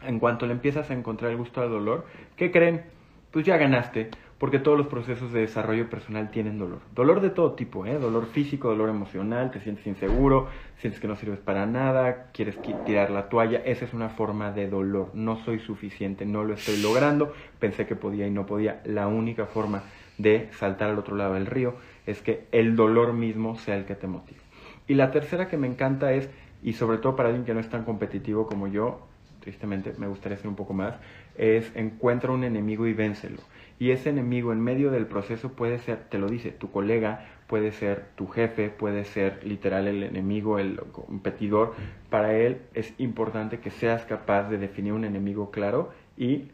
en 0.04 0.20
cuanto 0.20 0.46
le 0.46 0.54
empiezas 0.54 0.90
a 0.90 0.94
encontrar 0.94 1.32
el 1.32 1.38
gusto 1.38 1.62
al 1.62 1.70
dolor, 1.70 2.06
¿qué 2.36 2.52
creen? 2.52 2.84
Pues 3.32 3.46
ya 3.46 3.58
ganaste, 3.58 4.10
porque 4.40 4.58
todos 4.58 4.78
los 4.78 4.88
procesos 4.88 5.34
de 5.34 5.42
desarrollo 5.42 5.90
personal 5.90 6.32
tienen 6.32 6.58
dolor. 6.58 6.80
Dolor 6.96 7.20
de 7.20 7.30
todo 7.30 7.54
tipo, 7.54 7.86
¿eh? 7.86 8.00
dolor 8.00 8.26
físico, 8.28 8.70
dolor 8.70 8.90
emocional, 8.90 9.52
te 9.52 9.60
sientes 9.60 9.86
inseguro, 9.86 10.48
sientes 10.78 11.02
que 11.02 11.10
no 11.10 11.18
sirves 11.18 11.40
para 11.40 11.66
nada, 11.66 12.32
quieres 12.32 12.58
tirar 12.86 13.12
la 13.12 13.28
toalla, 13.28 13.60
esa 13.66 13.84
es 13.84 13.94
una 13.94 14.08
forma 14.08 14.52
de 14.52 14.70
dolor. 14.70 15.12
No 15.14 15.44
soy 15.44 15.60
suficiente, 15.60 16.26
no 16.26 16.46
lo 16.46 16.54
estoy 16.54 16.82
logrando, 16.82 17.34
pensé 17.60 17.86
que 17.86 17.98
podía 17.98 18.28
y 18.28 18.32
no 18.32 18.46
podía. 18.46 18.82
La 18.86 19.08
única 19.08 19.46
forma 19.46 19.84
de 20.18 20.48
saltar 20.54 20.90
al 20.92 21.00
otro 21.00 21.18
lado 21.18 21.34
del 21.34 21.46
río 21.46 21.76
es 22.06 22.22
que 22.22 22.48
el 22.54 22.78
dolor 22.78 23.12
mismo 23.12 23.58
sea 23.58 23.76
el 23.76 23.84
que 23.84 23.96
te 23.96 24.08
motive. 24.08 24.40
Y 24.88 24.94
la 24.94 25.12
tercera 25.12 25.50
que 25.50 25.58
me 25.58 25.68
encanta 25.68 26.14
es, 26.14 26.30
y 26.64 26.74
sobre 26.74 26.98
todo 27.00 27.18
para 27.18 27.28
alguien 27.28 27.46
que 27.46 27.54
no 27.54 27.60
es 27.60 27.70
tan 27.70 27.84
competitivo 27.84 28.48
como 28.48 28.68
yo, 28.68 29.06
tristemente 29.42 29.94
me 29.98 30.08
gustaría 30.08 30.38
ser 30.38 30.48
un 30.48 30.56
poco 30.56 30.74
más, 30.74 30.96
es 31.38 31.72
encuentra 31.76 32.32
un 32.32 32.46
enemigo 32.46 32.88
y 32.88 32.94
vénselo. 32.94 33.40
Y 33.80 33.92
ese 33.92 34.10
enemigo 34.10 34.52
en 34.52 34.60
medio 34.60 34.92
del 34.92 35.08
proceso 35.08 35.54
puede 35.54 35.80
ser, 35.80 36.10
te 36.10 36.18
lo 36.18 36.28
dice, 36.28 36.52
tu 36.52 36.70
colega, 36.70 37.26
puede 37.48 37.72
ser 37.72 38.08
tu 38.16 38.28
jefe, 38.28 38.70
puede 38.70 39.06
ser 39.06 39.44
literal 39.46 39.88
el 39.88 40.04
enemigo, 40.04 40.60
el 40.60 40.78
competidor. 40.92 41.76
Para 42.10 42.36
él 42.36 42.62
es 42.74 42.94
importante 42.98 43.60
que 43.60 43.72
seas 43.72 44.04
capaz 44.04 44.50
de 44.50 44.58
definir 44.58 44.92
un 44.92 45.06
enemigo 45.06 45.50
claro 45.50 45.92
y 46.18 46.50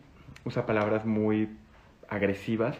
usa 0.45 0.67
palabras 0.67 1.05
muy 1.05 1.49
agresivas 2.07 2.77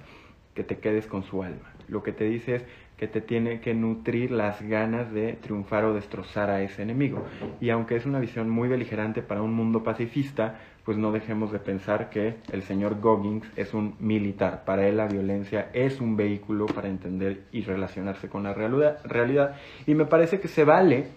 que 0.53 0.63
te 0.63 0.77
quedes 0.77 1.07
con 1.07 1.23
su 1.23 1.41
alma. 1.41 1.73
Lo 1.87 2.03
que 2.03 2.11
te 2.11 2.25
dice 2.25 2.55
es 2.55 2.65
que 2.97 3.07
te 3.07 3.21
tiene 3.21 3.59
que 3.59 3.73
nutrir 3.73 4.31
las 4.31 4.61
ganas 4.61 5.11
de 5.11 5.33
triunfar 5.33 5.83
o 5.85 5.93
destrozar 5.93 6.49
a 6.49 6.61
ese 6.61 6.83
enemigo. 6.83 7.25
Y 7.59 7.69
aunque 7.69 7.95
es 7.95 8.05
una 8.05 8.19
visión 8.19 8.49
muy 8.49 8.69
beligerante 8.69 9.21
para 9.21 9.41
un 9.41 9.53
mundo 9.53 9.83
pacifista, 9.83 10.59
pues 10.85 10.97
no 10.97 11.11
dejemos 11.11 11.51
de 11.51 11.57
pensar 11.57 12.11
que 12.11 12.37
el 12.51 12.61
señor 12.61 13.01
Goggins 13.01 13.45
es 13.55 13.73
un 13.73 13.95
militar. 13.99 14.63
Para 14.65 14.87
él 14.87 14.97
la 14.97 15.07
violencia 15.07 15.69
es 15.73 15.99
un 15.99 16.15
vehículo 16.15 16.67
para 16.67 16.87
entender 16.87 17.41
y 17.51 17.63
relacionarse 17.63 18.29
con 18.29 18.43
la 18.43 18.53
realidad. 18.53 19.55
Y 19.87 19.95
me 19.95 20.05
parece 20.05 20.39
que 20.39 20.47
se 20.47 20.63
vale 20.63 21.07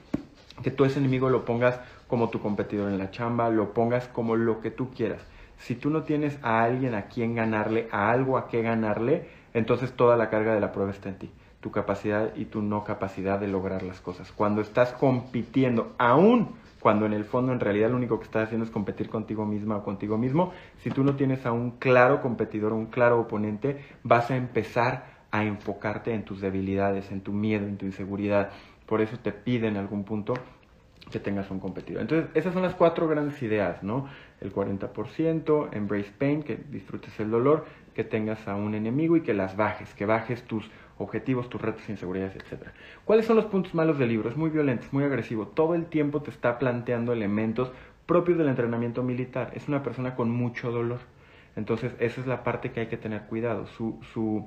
que 0.63 0.71
tú 0.71 0.87
ese 0.87 0.99
enemigo 0.99 1.29
lo 1.29 1.45
pongas 1.45 1.79
como 2.09 2.31
tu 2.31 2.41
competidor 2.41 2.91
en 2.91 2.97
la 2.97 3.11
chamba, 3.11 3.51
lo 3.51 3.75
pongas 3.75 4.09
como 4.09 4.37
lo 4.37 4.61
que 4.61 4.71
tú 4.71 4.91
quieras. 4.91 5.21
Si 5.59 5.75
tú 5.75 5.91
no 5.91 6.03
tienes 6.03 6.39
a 6.43 6.65
alguien 6.65 6.95
a 6.95 7.03
quien 7.03 7.35
ganarle, 7.35 7.89
a 7.93 8.11
algo 8.11 8.39
a 8.39 8.49
qué 8.49 8.63
ganarle, 8.63 9.29
entonces 9.53 9.93
toda 9.93 10.17
la 10.17 10.31
carga 10.31 10.55
de 10.55 10.61
la 10.61 10.73
prueba 10.73 10.93
está 10.93 11.11
en 11.11 11.19
ti 11.19 11.31
tu 11.61 11.73
capacidad 11.73 12.35
y 12.37 12.45
tu 12.45 12.63
no 12.63 12.85
capacidad 12.85 13.39
de 13.41 13.49
lograr 13.49 13.83
las 13.83 14.01
cosas. 14.01 14.31
Cuando 14.33 14.61
estás 14.61 14.93
compitiendo, 14.93 15.93
aún 15.99 16.51
cuando 16.81 17.07
en 17.07 17.13
el 17.13 17.25
fondo 17.25 17.53
en 17.53 17.61
realidad 17.61 17.91
lo 17.91 17.97
único 17.97 18.19
que 18.19 18.25
estás 18.25 18.45
haciendo 18.45 18.65
es 18.65 18.71
competir 18.71 19.09
contigo 19.09 19.45
misma 19.45 19.77
o 19.77 19.83
contigo 19.83 20.17
mismo, 20.17 20.53
si 20.79 20.91
tú 20.91 21.05
no 21.05 21.17
tienes 21.17 21.45
a 21.47 21.53
un 21.53 21.73
claro 21.73 22.23
competidor, 22.23 22.73
un 22.73 22.87
claro 22.87 23.21
oponente, 23.21 23.83
vas 24.03 24.31
a 24.31 24.37
empezar 24.37 25.19
a 25.31 25.45
enfocarte 25.45 26.15
en 26.15 26.25
tus 26.25 26.41
debilidades, 26.41 27.11
en 27.11 27.21
tu 27.21 27.33
miedo, 27.33 27.67
en 27.67 27.77
tu 27.77 27.87
inseguridad. 27.87 28.51
Por 28.87 29.01
eso 29.01 29.19
te 29.19 29.33
pide 29.33 29.69
en 29.69 29.77
algún 29.77 30.05
punto 30.05 30.35
que 31.11 31.21
tengas 31.21 31.51
un 31.51 31.59
competidor. 31.61 32.03
Entonces, 32.03 32.31
esas 32.35 32.53
son 32.53 32.63
las 32.63 32.75
cuatro 32.75 33.09
grandes 33.09 33.43
ideas, 33.43 33.83
¿no? 33.83 34.07
El 34.41 34.53
40%, 34.53 35.69
embrace 35.73 36.13
pain, 36.17 36.43
que 36.43 36.57
disfrutes 36.57 37.19
el 37.21 37.31
dolor, 37.31 37.65
que 37.95 38.05
tengas 38.05 38.47
a 38.47 38.55
un 38.55 38.75
enemigo 38.75 39.17
y 39.17 39.23
que 39.23 39.35
las 39.35 39.57
bajes, 39.57 39.95
que 39.95 40.07
bajes 40.07 40.43
tus 40.45 40.71
objetivos, 40.99 41.49
tus 41.49 41.61
retos, 41.61 41.89
inseguridades, 41.89 42.37
etc. 42.37 42.69
¿Cuáles 43.05 43.27
son 43.27 43.37
los 43.37 43.47
puntos 43.47 43.75
malos 43.75 43.99
del 43.99 44.09
libro? 44.09 44.29
Es 44.29 44.37
muy 44.37 44.51
violento, 44.51 44.85
es 44.85 44.93
muy 44.93 45.05
agresivo. 45.05 45.47
Todo 45.47 45.75
el 45.75 45.87
tiempo 45.87 46.23
te 46.23 46.31
está 46.31 46.59
planteando 46.59 47.13
elementos 47.13 47.71
propios 48.07 48.39
del 48.39 48.49
entrenamiento 48.49 49.03
militar. 49.03 49.53
Es 49.55 49.69
una 49.69 49.83
persona 49.83 50.15
con 50.15 50.31
mucho 50.31 50.71
dolor. 50.71 51.01
Entonces, 51.57 51.93
esa 51.99 52.21
es 52.21 52.27
la 52.27 52.45
parte 52.45 52.73
que 52.73 52.81
hay 52.81 52.87
que 52.87 52.97
tener 52.97 53.23
cuidado. 53.23 53.67
Su, 53.67 54.01
su, 54.13 54.47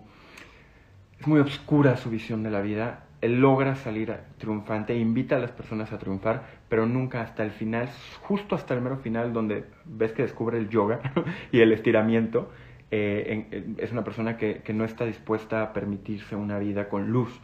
es 1.20 1.28
muy 1.28 1.40
oscura 1.40 1.98
su 1.98 2.10
visión 2.10 2.44
de 2.44 2.52
la 2.52 2.62
vida 2.62 3.06
él 3.22 3.40
logra 3.40 3.76
salir 3.76 4.14
triunfante, 4.40 4.96
invita 4.96 5.36
a 5.36 5.40
las 5.40 5.52
personas 5.52 5.94
a 5.94 6.00
triunfar, 6.00 6.44
pero 6.68 6.88
nunca 6.88 7.22
hasta 7.22 7.44
el 7.44 7.52
final, 7.52 7.88
justo 8.22 8.56
hasta 8.56 8.74
el 8.74 8.82
mero 8.82 8.98
final, 8.98 9.32
donde 9.32 9.66
ves 9.86 10.12
que 10.12 10.24
descubre 10.24 10.58
el 10.58 10.70
yoga 10.70 11.00
y 11.52 11.62
el 11.62 11.72
estiramiento, 11.72 12.52
eh, 12.92 13.76
es 13.78 13.92
una 13.92 14.04
persona 14.04 14.38
que, 14.38 14.62
no 14.74 14.84
está 14.84 15.06
dispuesta 15.06 15.64
a 15.64 15.74
permitirse 15.74 16.36
una 16.36 16.60
vida 16.60 16.90
con 16.90 17.10
luz. 17.10 17.40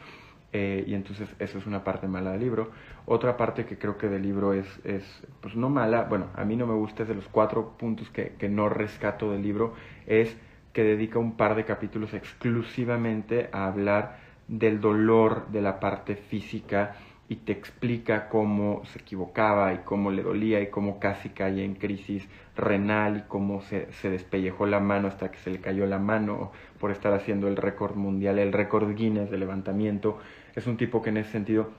Eh, 0.53 0.85
y 0.87 0.93
entonces 0.93 1.29
eso 1.39 1.57
es 1.57 1.65
una 1.65 1.83
parte 1.83 2.07
mala 2.07 2.31
del 2.31 2.41
libro. 2.41 2.71
Otra 3.05 3.35
parte 3.37 3.65
que 3.65 3.77
creo 3.77 3.97
que 3.97 4.07
del 4.07 4.21
libro 4.21 4.53
es, 4.53 4.67
es, 4.83 5.03
pues 5.41 5.55
no 5.55 5.69
mala, 5.69 6.03
bueno, 6.03 6.27
a 6.35 6.45
mí 6.45 6.55
no 6.55 6.67
me 6.67 6.73
gusta, 6.73 7.03
es 7.03 7.09
de 7.09 7.15
los 7.15 7.27
cuatro 7.27 7.77
puntos 7.77 8.09
que, 8.09 8.33
que 8.37 8.49
no 8.49 8.69
rescato 8.69 9.31
del 9.31 9.41
libro, 9.41 9.73
es 10.05 10.37
que 10.73 10.83
dedica 10.83 11.19
un 11.19 11.35
par 11.35 11.55
de 11.55 11.65
capítulos 11.65 12.13
exclusivamente 12.13 13.49
a 13.51 13.67
hablar 13.67 14.19
del 14.47 14.79
dolor 14.79 15.47
de 15.49 15.61
la 15.61 15.79
parte 15.79 16.15
física 16.15 16.95
y 17.29 17.35
te 17.37 17.51
explica 17.51 18.29
cómo 18.29 18.83
se 18.85 18.99
equivocaba 18.99 19.73
y 19.73 19.79
cómo 19.79 20.11
le 20.11 20.23
dolía 20.23 20.61
y 20.61 20.67
cómo 20.67 20.99
casi 20.99 21.29
caía 21.29 21.63
en 21.63 21.75
crisis 21.75 22.27
renal 22.55 23.17
y 23.17 23.21
cómo 23.27 23.61
se, 23.61 23.91
se 23.93 24.09
despellejó 24.09 24.65
la 24.65 24.79
mano 24.79 25.07
hasta 25.07 25.29
que 25.29 25.37
se 25.39 25.49
le 25.49 25.59
cayó 25.59 25.85
la 25.85 25.99
mano 25.99 26.51
por 26.79 26.91
estar 26.91 27.13
haciendo 27.13 27.47
el 27.47 27.57
récord 27.57 27.95
mundial, 27.95 28.39
el 28.39 28.53
récord 28.53 28.95
Guinness 28.95 29.29
de 29.29 29.37
levantamiento. 29.37 30.19
Es 30.55 30.67
un 30.67 30.77
tipo 30.77 31.01
que 31.01 31.09
en 31.09 31.17
ese 31.17 31.31
sentido 31.31 31.69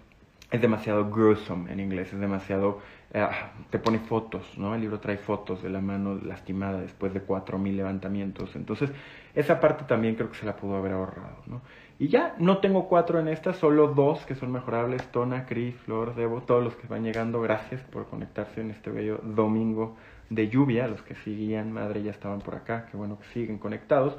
es 0.50 0.62
demasiado 0.62 1.10
gruesome 1.10 1.72
en 1.72 1.80
inglés, 1.80 2.12
es 2.12 2.20
demasiado... 2.20 2.80
Eh, 3.12 3.26
te 3.70 3.78
pone 3.78 3.98
fotos, 3.98 4.58
¿no? 4.58 4.74
El 4.74 4.82
libro 4.82 5.00
trae 5.00 5.16
fotos 5.16 5.62
de 5.62 5.70
la 5.70 5.80
mano 5.80 6.14
lastimada 6.14 6.80
después 6.80 7.14
de 7.14 7.26
4.000 7.26 7.74
levantamientos. 7.74 8.54
Entonces, 8.54 8.90
esa 9.34 9.60
parte 9.60 9.84
también 9.84 10.14
creo 10.14 10.30
que 10.30 10.36
se 10.36 10.44
la 10.44 10.56
pudo 10.56 10.76
haber 10.76 10.92
ahorrado, 10.92 11.42
¿no? 11.46 11.62
Y 12.00 12.08
ya, 12.08 12.36
no 12.38 12.58
tengo 12.58 12.88
cuatro 12.88 13.18
en 13.18 13.26
esta, 13.26 13.52
solo 13.52 13.88
dos 13.88 14.24
que 14.24 14.36
son 14.36 14.52
mejorables, 14.52 15.02
Tona, 15.10 15.46
Cris, 15.46 15.74
Flor, 15.84 16.14
Debo, 16.14 16.42
todos 16.42 16.62
los 16.62 16.76
que 16.76 16.86
van 16.86 17.02
llegando, 17.02 17.40
gracias 17.40 17.82
por 17.82 18.06
conectarse 18.06 18.60
en 18.60 18.70
este 18.70 18.90
bello 18.90 19.18
domingo 19.24 19.96
de 20.30 20.48
lluvia, 20.48 20.86
los 20.86 21.02
que 21.02 21.16
seguían, 21.16 21.72
madre, 21.72 22.04
ya 22.04 22.12
estaban 22.12 22.38
por 22.38 22.54
acá, 22.54 22.86
qué 22.88 22.96
bueno 22.96 23.18
que 23.18 23.26
siguen 23.34 23.58
conectados. 23.58 24.16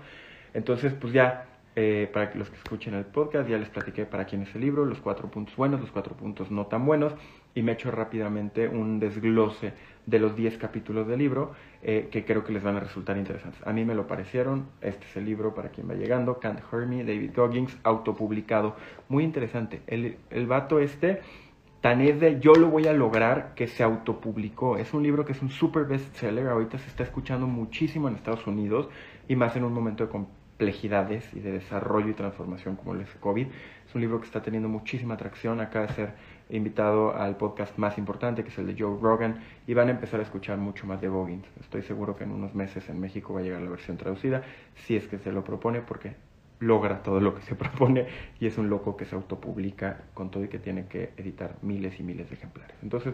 Entonces, 0.53 0.93
pues 0.93 1.13
ya, 1.13 1.45
eh, 1.77 2.09
para 2.11 2.35
los 2.35 2.49
que 2.49 2.57
escuchen 2.57 2.95
el 2.95 3.05
podcast, 3.05 3.47
ya 3.47 3.57
les 3.57 3.69
platiqué 3.69 4.05
para 4.05 4.25
quién 4.25 4.41
es 4.41 4.53
el 4.55 4.61
libro, 4.61 4.83
los 4.83 4.99
cuatro 4.99 5.31
puntos 5.31 5.55
buenos, 5.55 5.79
los 5.79 5.91
cuatro 5.91 6.17
puntos 6.17 6.51
no 6.51 6.65
tan 6.65 6.85
buenos, 6.85 7.13
y 7.59 7.61
me 7.61 7.73
echo 7.73 7.91
rápidamente 7.91 8.69
un 8.69 9.01
desglose 9.01 9.73
de 10.05 10.17
los 10.17 10.33
diez 10.33 10.57
capítulos 10.57 11.05
del 11.09 11.19
libro 11.19 11.51
eh, 11.83 12.07
que 12.09 12.23
creo 12.23 12.45
que 12.45 12.53
les 12.53 12.63
van 12.63 12.77
a 12.77 12.79
resultar 12.79 13.17
interesantes. 13.17 13.61
A 13.67 13.73
mí 13.73 13.83
me 13.83 13.95
lo 13.95 14.07
parecieron, 14.07 14.67
este 14.79 15.05
es 15.05 15.17
el 15.17 15.25
libro 15.25 15.53
para 15.53 15.69
quien 15.69 15.89
va 15.89 15.93
llegando, 15.93 16.39
Can't 16.39 16.61
Hurt 16.71 16.87
Me, 16.87 17.03
David 17.03 17.31
Goggins, 17.35 17.77
autopublicado. 17.83 18.77
Muy 19.09 19.25
interesante, 19.25 19.81
el, 19.87 20.15
el 20.29 20.47
vato 20.47 20.79
este 20.79 21.19
tan 21.81 21.99
es 21.99 22.17
de 22.21 22.39
yo 22.39 22.53
lo 22.53 22.69
voy 22.69 22.87
a 22.87 22.93
lograr 22.93 23.53
que 23.55 23.67
se 23.67 23.83
autopublicó. 23.83 24.77
Es 24.77 24.93
un 24.93 25.03
libro 25.03 25.25
que 25.25 25.33
es 25.33 25.41
un 25.41 25.49
super 25.49 25.83
bestseller, 25.83 26.47
ahorita 26.47 26.77
se 26.77 26.87
está 26.87 27.03
escuchando 27.03 27.45
muchísimo 27.45 28.07
en 28.07 28.15
Estados 28.15 28.47
Unidos 28.47 28.87
y 29.27 29.35
más 29.35 29.53
en 29.57 29.65
un 29.65 29.73
momento 29.73 30.05
de 30.05 30.11
complejidades 30.11 31.29
y 31.33 31.39
de 31.41 31.51
desarrollo 31.51 32.07
y 32.07 32.13
transformación 32.13 32.77
como 32.77 32.93
el 32.93 33.05
COVID. 33.19 33.47
Es 33.87 33.95
un 33.95 34.01
libro 34.01 34.19
que 34.19 34.27
está 34.27 34.41
teniendo 34.41 34.69
muchísima 34.69 35.15
atracción, 35.15 35.59
acaba 35.59 35.87
de 35.87 35.93
ser 35.93 36.13
invitado 36.49 37.15
al 37.15 37.37
podcast 37.37 37.77
más 37.77 37.97
importante, 37.97 38.43
que 38.43 38.49
es 38.49 38.57
el 38.57 38.67
de 38.67 38.81
Joe 38.81 38.97
Rogan, 38.99 39.39
y 39.67 39.73
van 39.73 39.87
a 39.87 39.91
empezar 39.91 40.19
a 40.19 40.23
escuchar 40.23 40.57
mucho 40.57 40.87
más 40.87 40.99
de 41.01 41.07
Goggins. 41.07 41.47
Estoy 41.59 41.83
seguro 41.83 42.15
que 42.15 42.23
en 42.23 42.31
unos 42.31 42.55
meses 42.55 42.89
en 42.89 42.99
México 42.99 43.33
va 43.33 43.41
a 43.41 43.43
llegar 43.43 43.61
la 43.61 43.69
versión 43.69 43.97
traducida, 43.97 44.43
si 44.75 44.95
es 44.95 45.07
que 45.07 45.19
se 45.19 45.31
lo 45.31 45.43
propone, 45.43 45.81
porque 45.81 46.15
logra 46.59 47.03
todo 47.03 47.19
lo 47.19 47.35
que 47.35 47.41
se 47.41 47.55
propone 47.63 48.07
y 48.39 48.47
es 48.47 48.57
un 48.57 48.69
loco 48.69 48.97
que 48.97 49.05
se 49.05 49.15
autopublica 49.15 50.03
con 50.13 50.31
todo 50.31 50.43
y 50.43 50.47
que 50.47 50.59
tiene 50.59 50.87
que 50.87 51.11
editar 51.17 51.55
miles 51.61 51.99
y 51.99 52.03
miles 52.03 52.29
de 52.29 52.35
ejemplares. 52.35 52.75
Entonces, 52.81 53.13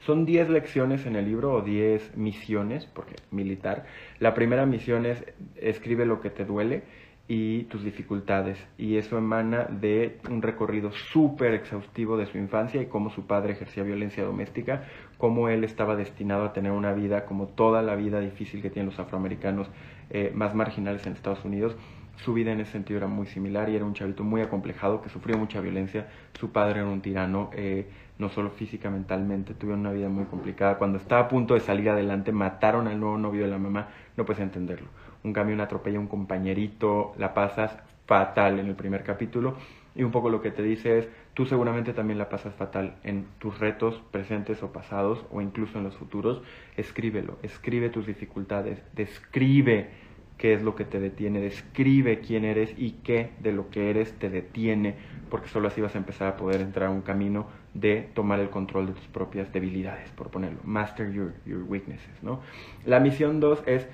son 0.00 0.24
10 0.26 0.48
lecciones 0.50 1.06
en 1.06 1.14
el 1.14 1.26
libro 1.26 1.52
o 1.52 1.62
10 1.62 2.16
misiones, 2.16 2.86
porque 2.86 3.14
militar. 3.30 3.86
La 4.18 4.34
primera 4.34 4.66
misión 4.66 5.06
es 5.06 5.24
escribe 5.56 6.06
lo 6.06 6.20
que 6.20 6.30
te 6.30 6.44
duele 6.44 6.82
y 7.28 7.64
tus 7.64 7.84
dificultades. 7.84 8.58
Y 8.76 8.96
eso 8.96 9.16
emana 9.16 9.64
de 9.64 10.18
un 10.28 10.42
recorrido 10.42 10.92
súper 10.92 11.54
exhaustivo 11.54 12.16
de 12.16 12.26
su 12.26 12.38
infancia 12.38 12.82
y 12.82 12.86
cómo 12.86 13.10
su 13.10 13.26
padre 13.26 13.52
ejercía 13.52 13.84
violencia 13.84 14.24
doméstica, 14.24 14.84
cómo 15.18 15.48
él 15.48 15.64
estaba 15.64 15.96
destinado 15.96 16.44
a 16.44 16.52
tener 16.52 16.72
una 16.72 16.92
vida 16.92 17.24
como 17.24 17.46
toda 17.46 17.82
la 17.82 17.94
vida 17.94 18.20
difícil 18.20 18.60
que 18.60 18.70
tienen 18.70 18.90
los 18.90 18.98
afroamericanos 18.98 19.68
eh, 20.10 20.32
más 20.34 20.54
marginales 20.54 21.06
en 21.06 21.12
Estados 21.14 21.44
Unidos. 21.44 21.76
Su 22.16 22.34
vida 22.34 22.52
en 22.52 22.60
ese 22.60 22.72
sentido 22.72 22.98
era 22.98 23.06
muy 23.06 23.26
similar 23.26 23.68
y 23.70 23.76
era 23.76 23.84
un 23.84 23.94
chavito 23.94 24.22
muy 24.22 24.42
acomplejado 24.42 25.00
que 25.00 25.08
sufrió 25.08 25.38
mucha 25.38 25.60
violencia. 25.60 26.08
Su 26.38 26.52
padre 26.52 26.80
era 26.80 26.88
un 26.88 27.00
tirano, 27.00 27.50
eh, 27.54 27.88
no 28.18 28.28
solo 28.28 28.50
física, 28.50 28.90
mentalmente, 28.90 29.54
tuvieron 29.54 29.80
una 29.80 29.92
vida 29.92 30.08
muy 30.08 30.26
complicada. 30.26 30.76
Cuando 30.76 30.98
estaba 30.98 31.22
a 31.22 31.28
punto 31.28 31.54
de 31.54 31.60
salir 31.60 31.88
adelante, 31.88 32.30
mataron 32.30 32.86
al 32.86 33.00
nuevo 33.00 33.16
novio 33.16 33.42
de 33.42 33.48
la 33.48 33.58
mamá, 33.58 33.88
no 34.16 34.24
puedes 34.24 34.42
entenderlo 34.42 34.88
un 35.24 35.32
camión 35.32 35.60
atropella 35.60 35.98
a 35.98 36.00
un 36.00 36.08
compañerito, 36.08 37.14
la 37.18 37.34
pasas 37.34 37.78
fatal 38.06 38.58
en 38.58 38.66
el 38.66 38.74
primer 38.74 39.04
capítulo 39.04 39.56
y 39.94 40.02
un 40.02 40.10
poco 40.10 40.30
lo 40.30 40.40
que 40.40 40.50
te 40.50 40.62
dice 40.62 40.98
es, 40.98 41.08
tú 41.34 41.46
seguramente 41.46 41.92
también 41.92 42.18
la 42.18 42.28
pasas 42.28 42.54
fatal 42.54 42.96
en 43.04 43.26
tus 43.38 43.58
retos 43.58 44.02
presentes 44.10 44.62
o 44.62 44.72
pasados 44.72 45.24
o 45.30 45.40
incluso 45.40 45.78
en 45.78 45.84
los 45.84 45.96
futuros, 45.96 46.42
escríbelo, 46.76 47.38
escribe 47.42 47.90
tus 47.90 48.06
dificultades, 48.06 48.82
describe 48.94 49.90
qué 50.38 50.54
es 50.54 50.62
lo 50.62 50.74
que 50.74 50.84
te 50.84 50.98
detiene, 50.98 51.40
describe 51.40 52.20
quién 52.20 52.44
eres 52.44 52.74
y 52.76 52.92
qué 53.04 53.30
de 53.40 53.52
lo 53.52 53.68
que 53.70 53.90
eres 53.90 54.12
te 54.18 54.30
detiene, 54.30 54.96
porque 55.30 55.48
solo 55.48 55.68
así 55.68 55.80
vas 55.80 55.94
a 55.94 55.98
empezar 55.98 56.26
a 56.26 56.36
poder 56.36 56.62
entrar 56.62 56.88
a 56.88 56.90
un 56.90 57.02
camino 57.02 57.46
de 57.74 58.08
tomar 58.14 58.40
el 58.40 58.50
control 58.50 58.86
de 58.86 58.92
tus 58.94 59.06
propias 59.08 59.52
debilidades, 59.52 60.10
por 60.10 60.30
ponerlo, 60.30 60.58
master 60.64 61.12
your, 61.12 61.34
your 61.46 61.62
weaknesses, 61.62 62.22
¿no? 62.22 62.40
La 62.84 62.98
misión 62.98 63.40
2 63.40 63.62
es 63.66 63.86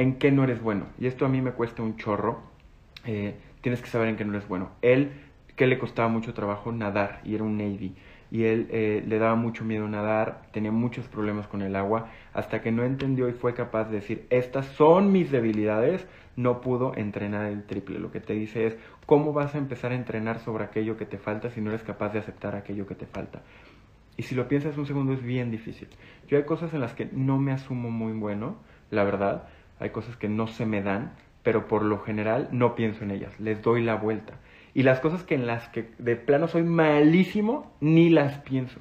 en 0.00 0.14
qué 0.14 0.30
no 0.32 0.44
eres 0.44 0.62
bueno. 0.62 0.86
Y 0.98 1.06
esto 1.06 1.26
a 1.26 1.28
mí 1.28 1.42
me 1.42 1.52
cuesta 1.52 1.82
un 1.82 1.98
chorro. 1.98 2.40
Eh, 3.04 3.34
tienes 3.60 3.82
que 3.82 3.88
saber 3.88 4.08
en 4.08 4.16
qué 4.16 4.24
no 4.24 4.32
eres 4.32 4.48
bueno. 4.48 4.70
Él, 4.80 5.12
que 5.56 5.66
le 5.66 5.78
costaba 5.78 6.08
mucho 6.08 6.32
trabajo 6.32 6.72
nadar 6.72 7.20
y 7.22 7.34
era 7.34 7.44
un 7.44 7.58
Navy. 7.58 7.94
Y 8.30 8.44
él 8.44 8.68
eh, 8.70 9.04
le 9.06 9.18
daba 9.18 9.34
mucho 9.34 9.62
miedo 9.62 9.86
nadar, 9.88 10.40
tenía 10.52 10.72
muchos 10.72 11.06
problemas 11.06 11.48
con 11.48 11.60
el 11.60 11.76
agua, 11.76 12.08
hasta 12.32 12.62
que 12.62 12.72
no 12.72 12.82
entendió 12.82 13.28
y 13.28 13.32
fue 13.32 13.52
capaz 13.52 13.90
de 13.90 13.96
decir, 13.96 14.26
estas 14.30 14.64
son 14.68 15.12
mis 15.12 15.30
debilidades, 15.30 16.06
no 16.34 16.62
pudo 16.62 16.96
entrenar 16.96 17.44
el 17.46 17.64
triple. 17.64 17.98
Lo 17.98 18.10
que 18.10 18.20
te 18.20 18.32
dice 18.32 18.68
es, 18.68 18.78
¿cómo 19.04 19.34
vas 19.34 19.54
a 19.54 19.58
empezar 19.58 19.92
a 19.92 19.96
entrenar 19.96 20.38
sobre 20.38 20.64
aquello 20.64 20.96
que 20.96 21.04
te 21.04 21.18
falta 21.18 21.50
si 21.50 21.60
no 21.60 21.68
eres 21.68 21.82
capaz 21.82 22.10
de 22.14 22.20
aceptar 22.20 22.54
aquello 22.54 22.86
que 22.86 22.94
te 22.94 23.04
falta? 23.04 23.42
Y 24.16 24.22
si 24.22 24.34
lo 24.34 24.48
piensas 24.48 24.78
un 24.78 24.86
segundo 24.86 25.12
es 25.12 25.22
bien 25.22 25.50
difícil. 25.50 25.88
Yo 26.26 26.38
hay 26.38 26.44
cosas 26.44 26.72
en 26.72 26.80
las 26.80 26.94
que 26.94 27.10
no 27.12 27.38
me 27.38 27.52
asumo 27.52 27.90
muy 27.90 28.12
bueno, 28.12 28.56
la 28.90 29.04
verdad, 29.04 29.48
hay 29.80 29.90
cosas 29.90 30.16
que 30.16 30.28
no 30.28 30.46
se 30.46 30.66
me 30.66 30.82
dan, 30.82 31.14
pero 31.42 31.66
por 31.66 31.82
lo 31.82 31.98
general 31.98 32.48
no 32.52 32.74
pienso 32.74 33.02
en 33.02 33.10
ellas, 33.10 33.38
les 33.40 33.62
doy 33.62 33.82
la 33.82 33.94
vuelta. 33.94 34.34
Y 34.74 34.84
las 34.84 35.00
cosas 35.00 35.24
que 35.24 35.34
en 35.34 35.46
las 35.46 35.68
que 35.68 35.90
de 35.98 36.14
plano 36.16 36.46
soy 36.46 36.62
malísimo, 36.62 37.74
ni 37.80 38.10
las 38.10 38.38
pienso. 38.38 38.78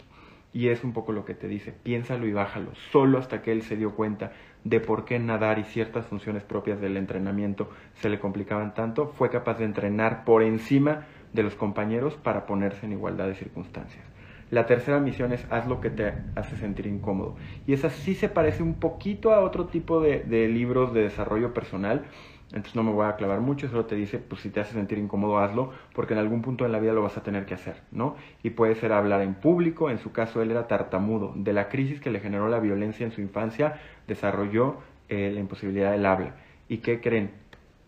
Y 0.52 0.68
es 0.68 0.84
un 0.84 0.94
poco 0.94 1.12
lo 1.12 1.26
que 1.26 1.36
te 1.36 1.48
dice, 1.48 1.72
piénsalo 1.72 2.28
y 2.28 2.34
bájalo, 2.34 2.74
solo 2.92 3.18
hasta 3.18 3.42
que 3.42 3.52
él 3.52 3.62
se 3.62 3.78
dio 3.78 3.96
cuenta 3.96 4.34
de 4.64 4.80
por 4.80 5.06
qué 5.06 5.20
nadar 5.20 5.60
y 5.60 5.64
ciertas 5.64 6.06
funciones 6.06 6.44
propias 6.44 6.82
del 6.82 6.98
entrenamiento 6.98 7.70
se 7.94 8.10
le 8.10 8.20
complicaban 8.20 8.74
tanto, 8.74 9.08
fue 9.08 9.30
capaz 9.30 9.58
de 9.60 9.66
entrenar 9.66 10.26
por 10.26 10.44
encima 10.44 11.06
de 11.34 11.44
los 11.44 11.56
compañeros 11.56 12.16
para 12.16 12.46
ponerse 12.46 12.86
en 12.86 12.94
igualdad 12.94 13.28
de 13.28 13.36
circunstancias. 13.36 14.09
La 14.52 14.66
tercera 14.66 15.00
misión 15.00 15.32
es 15.32 15.46
haz 15.52 15.68
lo 15.68 15.80
que 15.80 15.92
te 15.92 16.14
hace 16.36 16.56
sentir 16.56 16.88
incómodo. 16.88 17.36
Y 17.68 17.74
esa 17.74 17.90
sí 17.90 18.16
se 18.16 18.30
parece 18.30 18.64
un 18.64 18.76
poquito 18.76 19.34
a 19.34 19.42
otro 19.42 19.68
tipo 19.68 20.02
de, 20.02 20.48
libros 20.48 20.94
de 20.94 21.04
desarrollo 21.04 21.54
personal. 21.54 22.06
Entonces 22.48 22.76
no 22.76 22.82
me 22.82 22.92
voy 22.92 23.06
a 23.06 23.16
clavar 23.16 23.42
mucho, 23.42 23.68
solo 23.68 23.86
te 23.86 23.94
dice, 23.94 24.18
pues 24.18 24.42
si 24.42 24.50
te 24.50 24.60
hace 24.60 24.74
sentir 24.74 24.98
incómodo, 24.98 25.38
hazlo, 25.38 25.72
porque 25.94 26.14
en 26.14 26.20
algún 26.20 26.42
punto 26.42 26.66
en 26.66 26.72
la 26.72 26.80
vida 26.80 26.94
lo 26.94 27.04
vas 27.04 27.16
a 27.16 27.22
tener 27.22 27.46
que 27.46 27.54
hacer, 27.54 27.76
¿no? 27.92 28.16
Y 28.42 28.50
puede 28.50 28.74
ser 28.74 28.92
hablar 28.92 29.22
en 29.22 29.36
público, 29.36 29.92
en 29.92 30.00
su 30.00 30.12
caso 30.12 30.42
él 30.42 30.50
era 30.50 30.68
tartamudo. 30.68 31.32
De 31.36 31.54
la 31.54 31.70
crisis 31.70 32.00
que 32.00 32.10
le 32.10 32.20
generó 32.20 32.50
la 32.50 32.60
violencia 32.60 33.06
en 33.06 33.12
su 33.12 33.22
infancia, 33.22 33.80
desarrolló 34.08 34.78
eh, 35.10 35.30
la 35.32 35.40
imposibilidad 35.40 35.92
del 35.92 36.08
habla. 36.08 36.38
¿Y 36.68 36.78
qué 36.78 37.02
creen? 37.02 37.30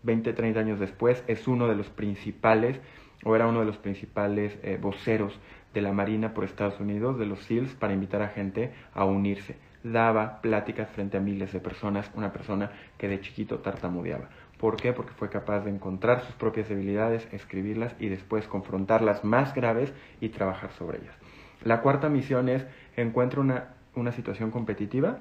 20, 0.04 0.32
30 0.32 0.60
años 0.60 0.80
después 0.80 1.24
es 1.26 1.46
uno 1.48 1.68
de 1.68 1.76
los 1.76 1.88
principales 1.88 2.80
o 3.24 3.36
era 3.36 3.46
uno 3.46 3.60
de 3.60 3.66
los 3.66 3.78
principales 3.78 4.58
eh, 4.62 4.78
voceros 4.80 5.38
de 5.72 5.80
la 5.80 5.92
Marina 5.92 6.34
por 6.34 6.44
Estados 6.44 6.78
Unidos, 6.80 7.18
de 7.18 7.26
los 7.26 7.40
SEALs, 7.44 7.74
para 7.74 7.94
invitar 7.94 8.22
a 8.22 8.28
gente 8.28 8.72
a 8.94 9.04
unirse. 9.04 9.56
Daba 9.82 10.40
pláticas 10.40 10.90
frente 10.90 11.16
a 11.16 11.20
miles 11.20 11.52
de 11.52 11.60
personas, 11.60 12.10
una 12.14 12.32
persona 12.32 12.70
que 12.98 13.08
de 13.08 13.20
chiquito 13.20 13.58
tartamudeaba. 13.58 14.28
¿Por 14.58 14.76
qué? 14.76 14.92
Porque 14.92 15.12
fue 15.12 15.28
capaz 15.28 15.60
de 15.64 15.70
encontrar 15.70 16.20
sus 16.20 16.34
propias 16.36 16.68
debilidades, 16.68 17.26
escribirlas 17.32 17.94
y 17.98 18.08
después 18.08 18.46
confrontarlas 18.46 19.24
más 19.24 19.54
graves 19.54 19.92
y 20.20 20.28
trabajar 20.28 20.70
sobre 20.72 20.98
ellas. 20.98 21.16
La 21.64 21.80
cuarta 21.80 22.08
misión 22.08 22.48
es 22.48 22.64
encuentra 22.96 23.40
una, 23.40 23.74
una 23.94 24.12
situación 24.12 24.50
competitiva 24.50 25.20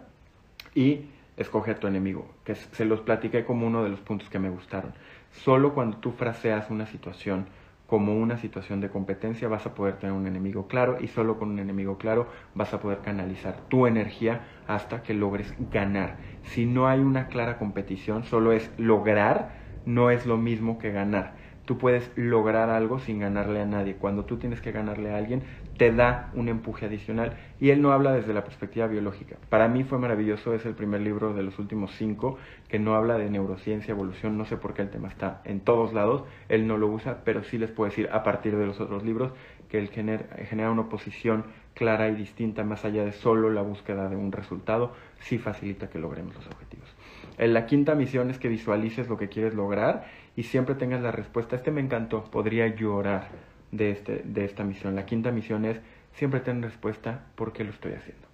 y 0.75 1.05
escoge 1.37 1.71
a 1.71 1.79
tu 1.79 1.87
enemigo, 1.87 2.29
que 2.43 2.55
se 2.55 2.85
los 2.85 3.01
platiqué 3.01 3.45
como 3.45 3.65
uno 3.65 3.83
de 3.83 3.89
los 3.89 4.01
puntos 4.01 4.29
que 4.29 4.37
me 4.37 4.49
gustaron. 4.49 4.93
Solo 5.31 5.73
cuando 5.73 5.97
tú 5.97 6.11
fraseas 6.11 6.69
una 6.69 6.85
situación 6.85 7.47
como 7.91 8.15
una 8.17 8.37
situación 8.37 8.79
de 8.79 8.89
competencia 8.89 9.49
vas 9.49 9.65
a 9.65 9.75
poder 9.75 9.97
tener 9.99 10.15
un 10.15 10.25
enemigo 10.25 10.65
claro 10.69 10.95
y 11.01 11.09
solo 11.09 11.37
con 11.37 11.49
un 11.49 11.59
enemigo 11.59 11.97
claro 11.97 12.29
vas 12.53 12.73
a 12.73 12.79
poder 12.79 13.01
canalizar 13.01 13.67
tu 13.67 13.85
energía 13.85 14.47
hasta 14.65 15.03
que 15.03 15.13
logres 15.13 15.53
ganar. 15.59 16.19
Si 16.41 16.65
no 16.65 16.87
hay 16.87 17.01
una 17.01 17.27
clara 17.27 17.57
competición, 17.57 18.23
solo 18.23 18.53
es 18.53 18.71
lograr, 18.77 19.57
no 19.83 20.09
es 20.09 20.25
lo 20.25 20.37
mismo 20.37 20.79
que 20.79 20.91
ganar 20.93 21.35
tú 21.65 21.77
puedes 21.77 22.11
lograr 22.15 22.69
algo 22.69 22.99
sin 22.99 23.19
ganarle 23.19 23.61
a 23.61 23.65
nadie. 23.65 23.95
Cuando 23.97 24.25
tú 24.25 24.37
tienes 24.37 24.61
que 24.61 24.71
ganarle 24.71 25.11
a 25.11 25.17
alguien, 25.17 25.43
te 25.81 25.91
da 25.91 26.29
un 26.35 26.47
empuje 26.47 26.85
adicional. 26.85 27.37
Y 27.59 27.71
él 27.71 27.81
no 27.81 27.91
habla 27.91 28.13
desde 28.13 28.35
la 28.35 28.43
perspectiva 28.43 28.85
biológica. 28.85 29.37
Para 29.49 29.67
mí 29.67 29.83
fue 29.83 29.97
maravilloso, 29.97 30.53
es 30.53 30.63
el 30.67 30.75
primer 30.75 31.01
libro 31.01 31.33
de 31.33 31.41
los 31.41 31.57
últimos 31.57 31.89
cinco 31.97 32.37
que 32.67 32.77
no 32.77 32.93
habla 32.93 33.17
de 33.17 33.31
neurociencia, 33.31 33.91
evolución, 33.91 34.37
no 34.37 34.45
sé 34.45 34.57
por 34.57 34.75
qué 34.75 34.83
el 34.83 34.91
tema 34.91 35.07
está 35.07 35.41
en 35.43 35.59
todos 35.59 35.91
lados, 35.91 36.23
él 36.49 36.67
no 36.67 36.77
lo 36.77 36.85
usa, 36.85 37.23
pero 37.25 37.43
sí 37.43 37.57
les 37.57 37.71
puedo 37.71 37.89
decir 37.89 38.09
a 38.11 38.21
partir 38.21 38.57
de 38.57 38.67
los 38.67 38.79
otros 38.79 39.03
libros 39.03 39.33
que 39.69 39.79
él 39.79 39.89
genera, 39.89 40.23
genera 40.47 40.69
una 40.69 40.81
oposición 40.81 41.45
clara 41.73 42.09
y 42.09 42.13
distinta 42.13 42.63
más 42.63 42.85
allá 42.85 43.03
de 43.03 43.11
solo 43.11 43.49
la 43.49 43.63
búsqueda 43.63 44.07
de 44.07 44.15
un 44.15 44.31
resultado, 44.31 44.93
sí 45.19 45.39
facilita 45.39 45.89
que 45.89 45.97
logremos 45.97 46.35
los 46.35 46.45
objetivos. 46.45 46.93
En 47.39 47.55
la 47.55 47.65
quinta 47.65 47.95
misión 47.95 48.29
es 48.29 48.37
que 48.37 48.49
visualices 48.49 49.09
lo 49.09 49.17
que 49.17 49.29
quieres 49.29 49.55
lograr 49.55 50.05
y 50.35 50.43
siempre 50.43 50.75
tengas 50.75 51.01
la 51.01 51.11
respuesta. 51.11 51.55
Este 51.55 51.71
me 51.71 51.81
encantó, 51.81 52.25
podría 52.25 52.67
llorar 52.67 53.29
de, 53.71 53.91
este, 53.91 54.21
de 54.23 54.45
esta 54.45 54.63
misión. 54.63 54.95
La 54.95 55.05
quinta 55.05 55.31
misión 55.31 55.65
es 55.65 55.79
siempre 56.13 56.39
tener 56.39 56.63
respuesta 56.63 57.25
por 57.35 57.53
qué 57.53 57.63
lo 57.63 57.71
estoy 57.71 57.93
haciendo. 57.93 58.27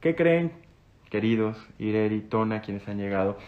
¿Qué 0.00 0.14
creen, 0.14 0.52
queridos 1.10 1.56
Ireri, 1.78 2.20
Tona, 2.20 2.60
quienes 2.60 2.86
han 2.88 2.98
llegado? 2.98 3.38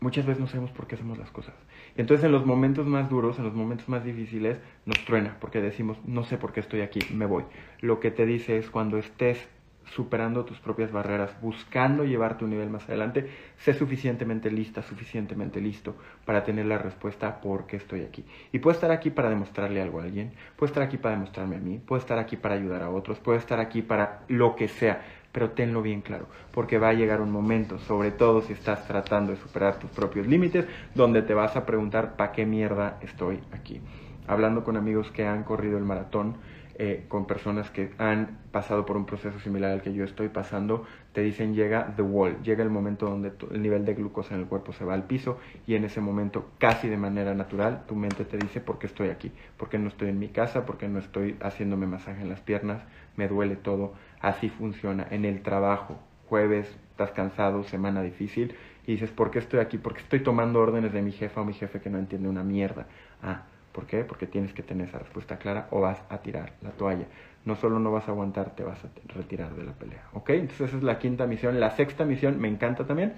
Muchas 0.00 0.26
veces 0.26 0.40
no 0.40 0.46
sabemos 0.46 0.70
por 0.70 0.86
qué 0.86 0.94
hacemos 0.94 1.18
las 1.18 1.30
cosas. 1.30 1.54
Entonces 1.96 2.24
en 2.24 2.32
los 2.32 2.44
momentos 2.44 2.86
más 2.86 3.08
duros, 3.08 3.38
en 3.38 3.44
los 3.44 3.54
momentos 3.54 3.88
más 3.88 4.04
difíciles, 4.04 4.58
nos 4.84 5.02
truena 5.04 5.36
porque 5.40 5.60
decimos, 5.60 5.98
no 6.04 6.24
sé 6.24 6.36
por 6.36 6.52
qué 6.52 6.60
estoy 6.60 6.82
aquí, 6.82 7.00
me 7.12 7.26
voy. 7.26 7.44
Lo 7.80 8.00
que 8.00 8.10
te 8.10 8.26
dice 8.26 8.58
es 8.58 8.68
cuando 8.70 8.98
estés 8.98 9.48
superando 9.94 10.44
tus 10.44 10.58
propias 10.58 10.90
barreras, 10.90 11.34
buscando 11.40 12.04
llevarte 12.04 12.44
un 12.44 12.50
nivel 12.50 12.70
más 12.70 12.88
adelante, 12.88 13.30
sé 13.58 13.74
suficientemente 13.74 14.50
lista, 14.50 14.82
suficientemente 14.82 15.60
listo 15.60 15.96
para 16.24 16.44
tener 16.44 16.66
la 16.66 16.78
respuesta 16.78 17.40
por 17.40 17.66
qué 17.66 17.76
estoy 17.76 18.02
aquí. 18.02 18.24
Y 18.52 18.58
puedo 18.58 18.74
estar 18.74 18.90
aquí 18.90 19.10
para 19.10 19.30
demostrarle 19.30 19.80
algo 19.80 20.00
a 20.00 20.04
alguien, 20.04 20.32
puedo 20.56 20.68
estar 20.70 20.82
aquí 20.82 20.96
para 20.96 21.14
demostrarme 21.14 21.56
a 21.56 21.60
mí, 21.60 21.78
puedo 21.78 22.00
estar 22.00 22.18
aquí 22.18 22.36
para 22.36 22.54
ayudar 22.54 22.82
a 22.82 22.90
otros, 22.90 23.18
puedo 23.20 23.38
estar 23.38 23.60
aquí 23.60 23.82
para 23.82 24.22
lo 24.28 24.56
que 24.56 24.68
sea, 24.68 25.02
pero 25.32 25.50
tenlo 25.50 25.82
bien 25.82 26.00
claro, 26.00 26.26
porque 26.52 26.78
va 26.78 26.88
a 26.88 26.94
llegar 26.94 27.20
un 27.20 27.30
momento, 27.30 27.78
sobre 27.78 28.10
todo 28.10 28.40
si 28.40 28.54
estás 28.54 28.86
tratando 28.86 29.32
de 29.32 29.38
superar 29.38 29.78
tus 29.78 29.90
propios 29.90 30.26
límites, 30.26 30.66
donde 30.94 31.22
te 31.22 31.34
vas 31.34 31.56
a 31.56 31.66
preguntar, 31.66 32.16
¿para 32.16 32.32
qué 32.32 32.46
mierda 32.46 32.98
estoy 33.02 33.40
aquí? 33.52 33.80
Hablando 34.26 34.64
con 34.64 34.76
amigos 34.76 35.10
que 35.12 35.26
han 35.26 35.44
corrido 35.44 35.78
el 35.78 35.84
maratón, 35.84 36.36
eh, 36.78 37.06
con 37.08 37.26
personas 37.26 37.70
que 37.70 37.90
han 37.96 38.38
pasado 38.52 38.84
por 38.84 38.98
un 38.98 39.06
proceso 39.06 39.38
similar 39.40 39.70
al 39.70 39.80
que 39.80 39.94
yo 39.94 40.04
estoy 40.04 40.28
pasando, 40.28 40.84
te 41.14 41.22
dicen 41.22 41.54
llega 41.54 41.94
the 41.96 42.02
wall, 42.02 42.36
llega 42.42 42.62
el 42.62 42.68
momento 42.68 43.08
donde 43.08 43.32
el 43.50 43.62
nivel 43.62 43.86
de 43.86 43.94
glucosa 43.94 44.34
en 44.34 44.42
el 44.42 44.46
cuerpo 44.46 44.74
se 44.74 44.84
va 44.84 44.92
al 44.92 45.04
piso 45.04 45.38
y 45.66 45.74
en 45.74 45.84
ese 45.84 46.02
momento 46.02 46.50
casi 46.58 46.88
de 46.88 46.98
manera 46.98 47.32
natural 47.32 47.84
tu 47.86 47.94
mente 47.94 48.26
te 48.26 48.36
dice 48.36 48.60
por 48.60 48.78
qué 48.78 48.88
estoy 48.88 49.08
aquí, 49.08 49.32
por 49.56 49.70
qué 49.70 49.78
no 49.78 49.88
estoy 49.88 50.10
en 50.10 50.18
mi 50.18 50.28
casa, 50.28 50.66
por 50.66 50.76
qué 50.76 50.86
no 50.86 50.98
estoy 50.98 51.38
haciéndome 51.40 51.86
masaje 51.86 52.20
en 52.20 52.28
las 52.28 52.40
piernas, 52.40 52.82
me 53.16 53.26
duele 53.26 53.56
todo, 53.56 53.94
así 54.20 54.50
funciona 54.50 55.06
en 55.10 55.24
el 55.24 55.40
trabajo, 55.40 55.98
jueves, 56.28 56.68
estás 56.90 57.12
cansado, 57.12 57.64
semana 57.64 58.02
difícil 58.02 58.54
y 58.86 58.92
dices 58.92 59.10
¿por 59.10 59.30
qué 59.30 59.38
estoy 59.38 59.60
aquí? 59.60 59.78
Porque 59.78 60.00
estoy 60.00 60.20
tomando 60.20 60.60
órdenes 60.60 60.92
de 60.92 61.00
mi 61.00 61.12
jefa 61.12 61.40
o 61.40 61.44
mi 61.46 61.54
jefe 61.54 61.80
que 61.80 61.88
no 61.88 61.98
entiende 61.98 62.28
una 62.28 62.44
mierda. 62.44 62.86
Ah, 63.22 63.44
¿Por 63.76 63.84
qué? 63.84 64.04
Porque 64.04 64.26
tienes 64.26 64.54
que 64.54 64.62
tener 64.62 64.88
esa 64.88 64.98
respuesta 64.98 65.36
clara 65.36 65.68
o 65.70 65.82
vas 65.82 66.02
a 66.08 66.16
tirar 66.22 66.54
la 66.62 66.70
toalla. 66.70 67.04
No 67.44 67.56
solo 67.56 67.78
no 67.78 67.92
vas 67.92 68.08
a 68.08 68.12
aguantar, 68.12 68.56
te 68.56 68.64
vas 68.64 68.82
a 68.82 68.88
retirar 69.14 69.54
de 69.54 69.64
la 69.64 69.72
pelea. 69.72 70.02
¿Ok? 70.14 70.30
Entonces 70.30 70.68
esa 70.68 70.78
es 70.78 70.82
la 70.82 70.98
quinta 70.98 71.26
misión. 71.26 71.60
La 71.60 71.72
sexta 71.72 72.06
misión 72.06 72.40
me 72.40 72.48
encanta 72.48 72.86
también. 72.86 73.12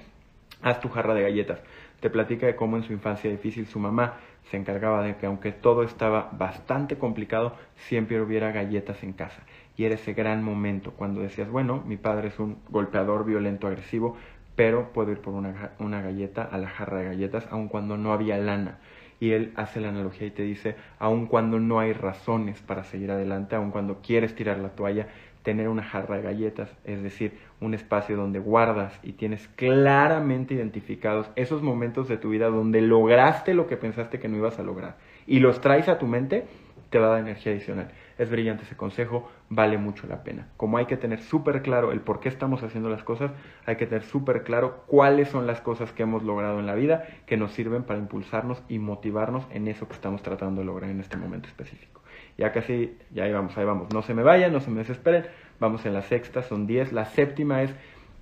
Haz 0.60 0.80
tu 0.80 0.88
jarra 0.88 1.14
de 1.14 1.22
galletas. 1.22 1.60
Te 2.00 2.10
platica 2.10 2.46
de 2.46 2.56
cómo 2.56 2.76
en 2.76 2.82
su 2.82 2.92
infancia 2.92 3.30
difícil 3.30 3.68
su 3.68 3.78
mamá 3.78 4.14
se 4.50 4.56
encargaba 4.56 5.00
de 5.04 5.16
que 5.16 5.26
aunque 5.26 5.52
todo 5.52 5.84
estaba 5.84 6.28
bastante 6.32 6.98
complicado, 6.98 7.54
siempre 7.76 8.20
hubiera 8.20 8.50
galletas 8.50 9.04
en 9.04 9.12
casa. 9.12 9.42
Y 9.76 9.84
era 9.84 9.94
ese 9.94 10.12
gran 10.12 10.42
momento 10.42 10.90
cuando 10.90 11.20
decías, 11.20 11.48
bueno, 11.48 11.84
mi 11.86 11.98
padre 11.98 12.28
es 12.28 12.38
un 12.40 12.58
golpeador 12.68 13.24
violento, 13.24 13.68
agresivo, 13.68 14.16
pero 14.56 14.92
puedo 14.92 15.12
ir 15.12 15.20
por 15.20 15.34
una, 15.34 15.70
una 15.78 16.02
galleta 16.02 16.42
a 16.42 16.58
la 16.58 16.68
jarra 16.68 16.98
de 16.98 17.04
galletas, 17.04 17.46
aun 17.52 17.68
cuando 17.68 17.96
no 17.96 18.12
había 18.12 18.38
lana 18.38 18.78
y 19.20 19.32
él 19.32 19.52
hace 19.56 19.80
la 19.80 19.88
analogía 19.88 20.26
y 20.26 20.30
te 20.30 20.42
dice, 20.42 20.76
aun 20.98 21.26
cuando 21.26 21.58
no 21.58 21.80
hay 21.80 21.92
razones 21.92 22.60
para 22.60 22.84
seguir 22.84 23.10
adelante, 23.10 23.56
aun 23.56 23.70
cuando 23.70 24.00
quieres 24.00 24.34
tirar 24.34 24.58
la 24.58 24.70
toalla, 24.70 25.08
tener 25.42 25.68
una 25.68 25.82
jarra 25.82 26.16
de 26.16 26.22
galletas, 26.22 26.70
es 26.84 27.02
decir, 27.02 27.38
un 27.60 27.74
espacio 27.74 28.16
donde 28.16 28.38
guardas 28.38 28.98
y 29.02 29.12
tienes 29.12 29.48
claramente 29.56 30.54
identificados 30.54 31.30
esos 31.36 31.62
momentos 31.62 32.08
de 32.08 32.18
tu 32.18 32.30
vida 32.30 32.48
donde 32.48 32.80
lograste 32.80 33.54
lo 33.54 33.66
que 33.66 33.76
pensaste 33.76 34.18
que 34.18 34.28
no 34.28 34.36
ibas 34.36 34.58
a 34.58 34.62
lograr 34.62 34.96
y 35.26 35.40
los 35.40 35.60
traes 35.60 35.88
a 35.88 35.98
tu 35.98 36.06
mente, 36.06 36.46
te 36.90 36.98
va 36.98 37.06
a 37.06 37.10
dar 37.10 37.20
energía 37.20 37.52
adicional. 37.52 37.90
Es 38.18 38.30
brillante 38.30 38.64
ese 38.64 38.76
consejo, 38.76 39.30
vale 39.48 39.78
mucho 39.78 40.06
la 40.06 40.24
pena. 40.24 40.48
Como 40.56 40.78
hay 40.78 40.86
que 40.86 40.96
tener 40.96 41.20
súper 41.20 41.62
claro 41.62 41.92
el 41.92 42.00
por 42.00 42.20
qué 42.20 42.28
estamos 42.28 42.62
haciendo 42.62 42.88
las 42.88 43.02
cosas, 43.02 43.30
hay 43.66 43.76
que 43.76 43.86
tener 43.86 44.02
súper 44.02 44.42
claro 44.42 44.84
cuáles 44.86 45.28
son 45.28 45.46
las 45.46 45.60
cosas 45.60 45.92
que 45.92 46.02
hemos 46.02 46.22
logrado 46.22 46.58
en 46.58 46.66
la 46.66 46.74
vida 46.74 47.06
que 47.26 47.36
nos 47.36 47.52
sirven 47.52 47.82
para 47.84 47.98
impulsarnos 47.98 48.62
y 48.68 48.78
motivarnos 48.78 49.46
en 49.50 49.68
eso 49.68 49.86
que 49.86 49.94
estamos 49.94 50.22
tratando 50.22 50.62
de 50.62 50.66
lograr 50.66 50.90
en 50.90 51.00
este 51.00 51.16
momento 51.16 51.48
específico. 51.48 52.00
Ya 52.36 52.52
casi, 52.52 52.96
ya 53.12 53.24
ahí 53.24 53.32
vamos, 53.32 53.56
ahí 53.58 53.64
vamos. 53.64 53.92
No 53.92 54.02
se 54.02 54.14
me 54.14 54.22
vayan, 54.22 54.52
no 54.52 54.60
se 54.60 54.70
me 54.70 54.78
desesperen. 54.78 55.26
Vamos 55.60 55.84
en 55.86 55.92
la 55.92 56.02
sexta, 56.02 56.42
son 56.42 56.66
10. 56.66 56.92
La 56.92 57.04
séptima 57.04 57.62
es 57.62 57.74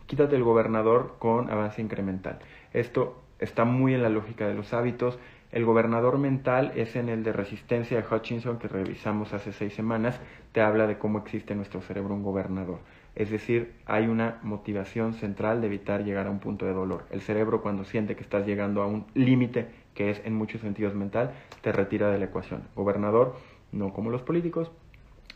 quítate 0.07 0.37
el 0.37 0.43
gobernador 0.43 1.17
con 1.19 1.51
avance 1.51 1.83
incremental. 1.83 2.39
Esto 2.73 3.23
está 3.39 3.65
muy 3.65 3.95
en 3.95 4.03
la 4.03 4.09
lógica 4.09 4.47
de 4.47 4.55
los 4.55 4.73
hábitos 4.73 5.19
el 5.57 5.65
gobernador 5.65 6.19
mental 6.19 6.73
es 6.77 6.97
en 6.97 7.09
el 7.09 7.25
de 7.25 7.33
resistencia 7.33 7.97
de 7.97 8.07
Hutchinson 8.07 8.59
que 8.59 8.69
revisamos 8.69 9.33
hace 9.33 9.55
seis 9.55 9.73
semanas, 9.73 10.21
te 10.53 10.61
habla 10.61 10.87
de 10.87 10.99
cómo 10.99 11.19
existe 11.19 11.55
en 11.55 11.61
nuestro 11.61 11.81
cerebro 11.81 12.13
un 12.13 12.23
gobernador. 12.23 12.81
Es 13.15 13.31
decir, 13.31 13.73
hay 13.87 14.07
una 14.07 14.39
motivación 14.43 15.15
central 15.15 15.63
de 15.63 15.69
evitar 15.69 16.05
llegar 16.05 16.27
a 16.27 16.31
un 16.31 16.41
punto 16.41 16.67
de 16.67 16.75
dolor. 16.75 17.07
El 17.11 17.23
cerebro 17.23 17.63
cuando 17.63 17.85
siente 17.85 18.17
que 18.17 18.23
estás 18.23 18.47
llegando 18.47 18.83
a 18.83 18.87
un 18.87 19.07
límite 19.15 19.69
que 19.95 20.11
es 20.11 20.21
en 20.27 20.35
muchos 20.35 20.61
sentidos 20.61 20.95
mental, 20.95 21.33
te 21.63 21.73
retira 21.73 22.11
de 22.11 22.19
la 22.19 22.27
ecuación. 22.27 22.65
Gobernador, 22.75 23.37
no 23.73 23.95
como 23.95 24.11
los 24.11 24.21
políticos, 24.21 24.71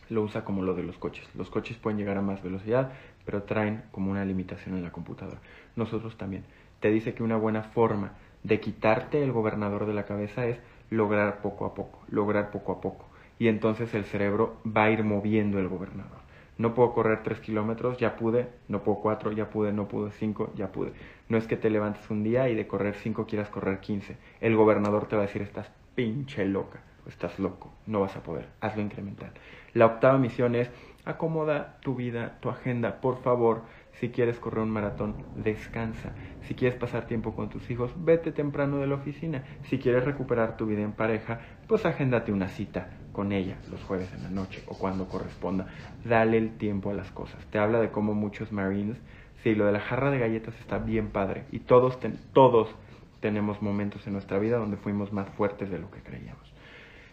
lo 0.09 0.21
usa 0.21 0.45
como 0.45 0.61
lo 0.61 0.75
de 0.75 0.83
los 0.83 0.99
coches. 0.99 1.27
Los 1.33 1.49
coches 1.49 1.77
pueden 1.77 1.97
llegar 1.97 2.19
a 2.19 2.21
más 2.21 2.43
velocidad, 2.43 2.91
pero 3.25 3.41
traen 3.41 3.85
como 3.91 4.11
una 4.11 4.23
limitación 4.23 4.75
en 4.75 4.83
la 4.83 4.91
computadora. 4.91 5.39
Nosotros 5.75 6.15
también. 6.15 6.43
Te 6.79 6.91
dice 6.91 7.15
que 7.15 7.23
una 7.23 7.37
buena 7.37 7.63
forma 7.63 8.13
de 8.43 8.59
quitarte 8.59 9.23
el 9.23 9.31
gobernador 9.31 9.85
de 9.85 9.93
la 9.93 10.05
cabeza 10.05 10.45
es 10.45 10.59
lograr 10.89 11.41
poco 11.41 11.65
a 11.65 11.73
poco, 11.73 12.03
lograr 12.09 12.51
poco 12.51 12.73
a 12.73 12.81
poco. 12.81 13.05
Y 13.39 13.47
entonces 13.47 13.93
el 13.93 14.05
cerebro 14.05 14.57
va 14.65 14.85
a 14.85 14.91
ir 14.91 15.03
moviendo 15.03 15.59
el 15.59 15.67
gobernador. 15.67 16.21
No 16.57 16.75
puedo 16.75 16.93
correr 16.93 17.23
tres 17.23 17.39
kilómetros, 17.39 17.97
ya 17.97 18.15
pude, 18.15 18.47
no 18.67 18.83
puedo 18.83 18.99
cuatro, 18.99 19.31
ya 19.31 19.49
pude, 19.49 19.73
no 19.73 19.87
pude 19.87 20.11
cinco, 20.11 20.51
ya 20.55 20.71
pude. 20.71 20.93
No 21.27 21.37
es 21.37 21.47
que 21.47 21.57
te 21.57 21.71
levantes 21.71 22.07
un 22.11 22.23
día 22.23 22.49
y 22.49 22.55
de 22.55 22.67
correr 22.67 22.95
cinco 22.95 23.25
quieras 23.25 23.49
correr 23.49 23.79
quince. 23.79 24.17
El 24.41 24.55
gobernador 24.55 25.07
te 25.07 25.15
va 25.15 25.23
a 25.23 25.25
decir, 25.25 25.41
estás 25.41 25.71
pinche 25.95 26.45
loca, 26.45 26.81
estás 27.07 27.39
loco, 27.39 27.73
no 27.87 28.01
vas 28.01 28.15
a 28.15 28.21
poder, 28.21 28.47
hazlo 28.59 28.83
incremental. 28.83 29.31
La 29.73 29.87
octava 29.87 30.17
misión 30.17 30.53
es, 30.53 30.69
acomoda 31.05 31.77
tu 31.81 31.95
vida, 31.95 32.37
tu 32.41 32.49
agenda, 32.49 33.01
por 33.01 33.21
favor, 33.23 33.63
si 33.99 34.09
quieres 34.09 34.39
correr 34.39 34.63
un 34.63 34.71
maratón, 34.71 35.15
descansa. 35.35 36.13
Si 36.47 36.55
quieres 36.55 36.77
pasar 36.77 37.05
tiempo 37.05 37.35
con 37.35 37.49
tus 37.49 37.69
hijos, 37.69 37.91
vete 37.97 38.31
temprano 38.31 38.79
de 38.79 38.87
la 38.87 38.95
oficina. 38.95 39.43
Si 39.63 39.77
quieres 39.77 40.05
recuperar 40.05 40.57
tu 40.57 40.65
vida 40.65 40.81
en 40.81 40.93
pareja, 40.93 41.39
pues 41.67 41.85
agéndate 41.85 42.31
una 42.31 42.47
cita 42.47 42.89
con 43.11 43.31
ella 43.31 43.57
los 43.69 43.83
jueves 43.83 44.11
en 44.13 44.23
la 44.23 44.29
noche 44.29 44.63
o 44.67 44.77
cuando 44.77 45.07
corresponda. 45.07 45.67
Dale 46.03 46.37
el 46.37 46.57
tiempo 46.57 46.89
a 46.89 46.93
las 46.93 47.11
cosas. 47.11 47.45
Te 47.47 47.59
habla 47.59 47.79
de 47.79 47.91
cómo 47.91 48.13
muchos 48.13 48.51
Marines, 48.51 48.97
sí, 49.43 49.53
lo 49.55 49.65
de 49.65 49.73
la 49.73 49.79
jarra 49.79 50.09
de 50.09 50.19
galletas 50.19 50.55
está 50.59 50.79
bien 50.79 51.09
padre. 51.09 51.45
Y 51.51 51.59
todos, 51.59 51.99
todos 52.33 52.73
tenemos 53.19 53.61
momentos 53.61 54.07
en 54.07 54.13
nuestra 54.13 54.39
vida 54.39 54.57
donde 54.57 54.77
fuimos 54.77 55.13
más 55.13 55.29
fuertes 55.29 55.69
de 55.69 55.79
lo 55.79 55.91
que 55.91 56.01
creíamos. 56.01 56.51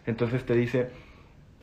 Entonces 0.05 0.45
te 0.45 0.55
dice, 0.55 0.89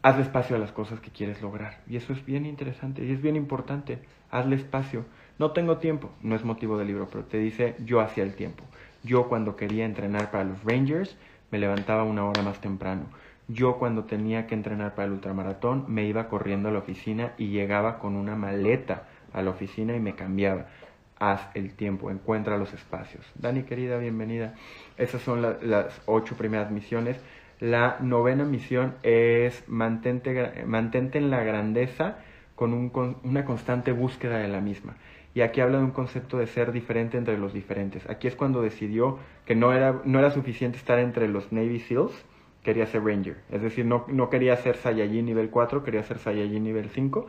hazle 0.07 0.23
espacio 0.23 0.55
a 0.55 0.61
las 0.61 0.71
cosas 0.71 1.01
que 1.01 1.11
quieres 1.11 1.43
lograr. 1.43 1.81
Y 1.89 1.97
eso 1.97 2.13
es 2.13 2.25
bien 2.25 2.47
interesante 2.47 3.05
y 3.05 3.11
es 3.11 3.21
bien 3.21 3.35
importante. 3.35 3.99
Hazle 4.31 4.55
espacio. 4.55 5.05
No 5.37 5.51
tengo 5.51 5.79
tiempo, 5.79 6.11
no 6.23 6.37
es 6.37 6.45
motivo 6.45 6.79
del 6.79 6.87
libro, 6.87 7.09
pero 7.11 7.25
te 7.25 7.39
dice, 7.39 7.75
yo 7.85 8.01
hacía 8.01 8.23
el 8.23 8.37
tiempo. 8.37 8.63
Yo 9.03 9.29
cuando 9.29 9.57
quería 9.57 9.85
entrenar 9.85 10.31
para 10.31 10.45
los 10.45 10.63
Rangers, 10.63 11.17
me 11.51 11.59
levantaba 11.59 12.05
una 12.05 12.25
hora 12.25 12.43
más 12.43 12.61
temprano. 12.61 13.07
Yo 13.49 13.79
cuando 13.79 14.05
tenía 14.05 14.47
que 14.47 14.55
entrenar 14.55 14.95
para 14.95 15.07
el 15.07 15.15
ultramaratón, 15.15 15.87
me 15.89 16.05
iba 16.05 16.29
corriendo 16.29 16.69
a 16.69 16.73
la 16.73 16.79
oficina 16.79 17.33
y 17.37 17.49
llegaba 17.49 17.99
con 17.99 18.15
una 18.15 18.37
maleta 18.37 19.09
a 19.33 19.43
la 19.43 19.51
oficina 19.51 19.97
y 19.97 20.01
me 20.01 20.15
cambiaba. 20.15 20.67
Haz 21.19 21.49
el 21.55 21.75
tiempo, 21.75 22.13
encuentra 22.13 22.59
los 22.59 22.73
espacios. 22.73 23.27
Dani, 23.35 23.65
querida, 23.65 23.99
bienvenida. 23.99 24.55
Esas 24.99 25.23
son 25.23 25.43
las 25.43 26.01
ocho 26.07 26.37
primeras 26.37 26.71
misiones. 26.71 27.19
La 27.61 27.99
novena 28.01 28.45
misión 28.45 28.95
es 29.03 29.65
mantente, 29.67 30.65
mantente 30.67 31.19
en 31.19 31.31
la 31.31 31.43
grandeza 31.43 32.19
con, 32.55 32.73
un, 32.73 32.91
con 32.91 33.17
una 33.23 33.45
constante 33.45 33.93
búsqueda 33.93 34.39
de 34.39 34.49
la 34.49 34.61
misma. 34.61 34.97
Y 35.35 35.43
aquí 35.43 35.61
habla 35.61 35.79
de 35.79 35.85
un 35.85 35.91
concepto 35.91 36.39
de 36.39 36.47
ser 36.47 36.73
diferente 36.73 37.19
entre 37.19 37.39
los 37.39 37.53
diferentes. 37.53 38.09
Aquí 38.09 38.27
es 38.27 38.37
cuando 38.37 38.63
decidió 38.63 39.19
que 39.45 39.55
no 39.55 39.73
era, 39.73 40.01
no 40.05 40.19
era 40.19 40.31
suficiente 40.31 40.79
estar 40.79 40.99
entre 40.99 41.29
los 41.29 41.53
Navy 41.53 41.81
SEALs, 41.81 42.25
quería 42.63 42.87
ser 42.87 43.05
Ranger. 43.05 43.37
Es 43.51 43.63
decir, 43.63 43.85
no, 43.85 44.07
no 44.09 44.31
quería 44.31 44.57
ser 44.57 44.77
Saiyajin 44.77 45.27
nivel 45.27 45.51
4, 45.51 45.85
quería 45.85 46.03
ser 46.03 46.19
Saiyajin 46.19 46.65
nivel 46.65 46.89
5. 46.89 47.27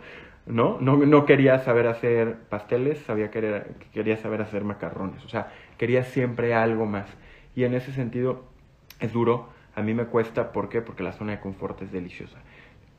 ¿no? 0.48 0.78
No, 0.80 0.98
no 0.98 1.26
quería 1.26 1.60
saber 1.60 1.88
hacer 1.88 2.38
pasteles, 2.50 3.00
sabía 3.00 3.30
que 3.30 3.64
quería 3.94 4.18
saber 4.18 4.42
hacer 4.42 4.64
macarrones. 4.64 5.24
O 5.26 5.30
sea, 5.30 5.52
quería 5.78 6.04
siempre 6.04 6.54
algo 6.54 6.86
más. 6.86 7.10
Y 7.56 7.66
en 7.66 7.74
ese 7.74 7.92
sentido 7.92 8.46
es 9.00 9.14
duro. 9.14 9.50
A 9.78 9.84
mí 9.84 9.94
me 9.94 10.06
cuesta, 10.06 10.52
¿por 10.52 10.70
qué? 10.70 10.82
Porque 10.82 11.04
la 11.04 11.12
zona 11.12 11.34
de 11.34 11.40
confort 11.40 11.80
es 11.84 11.92
deliciosa. 11.92 12.40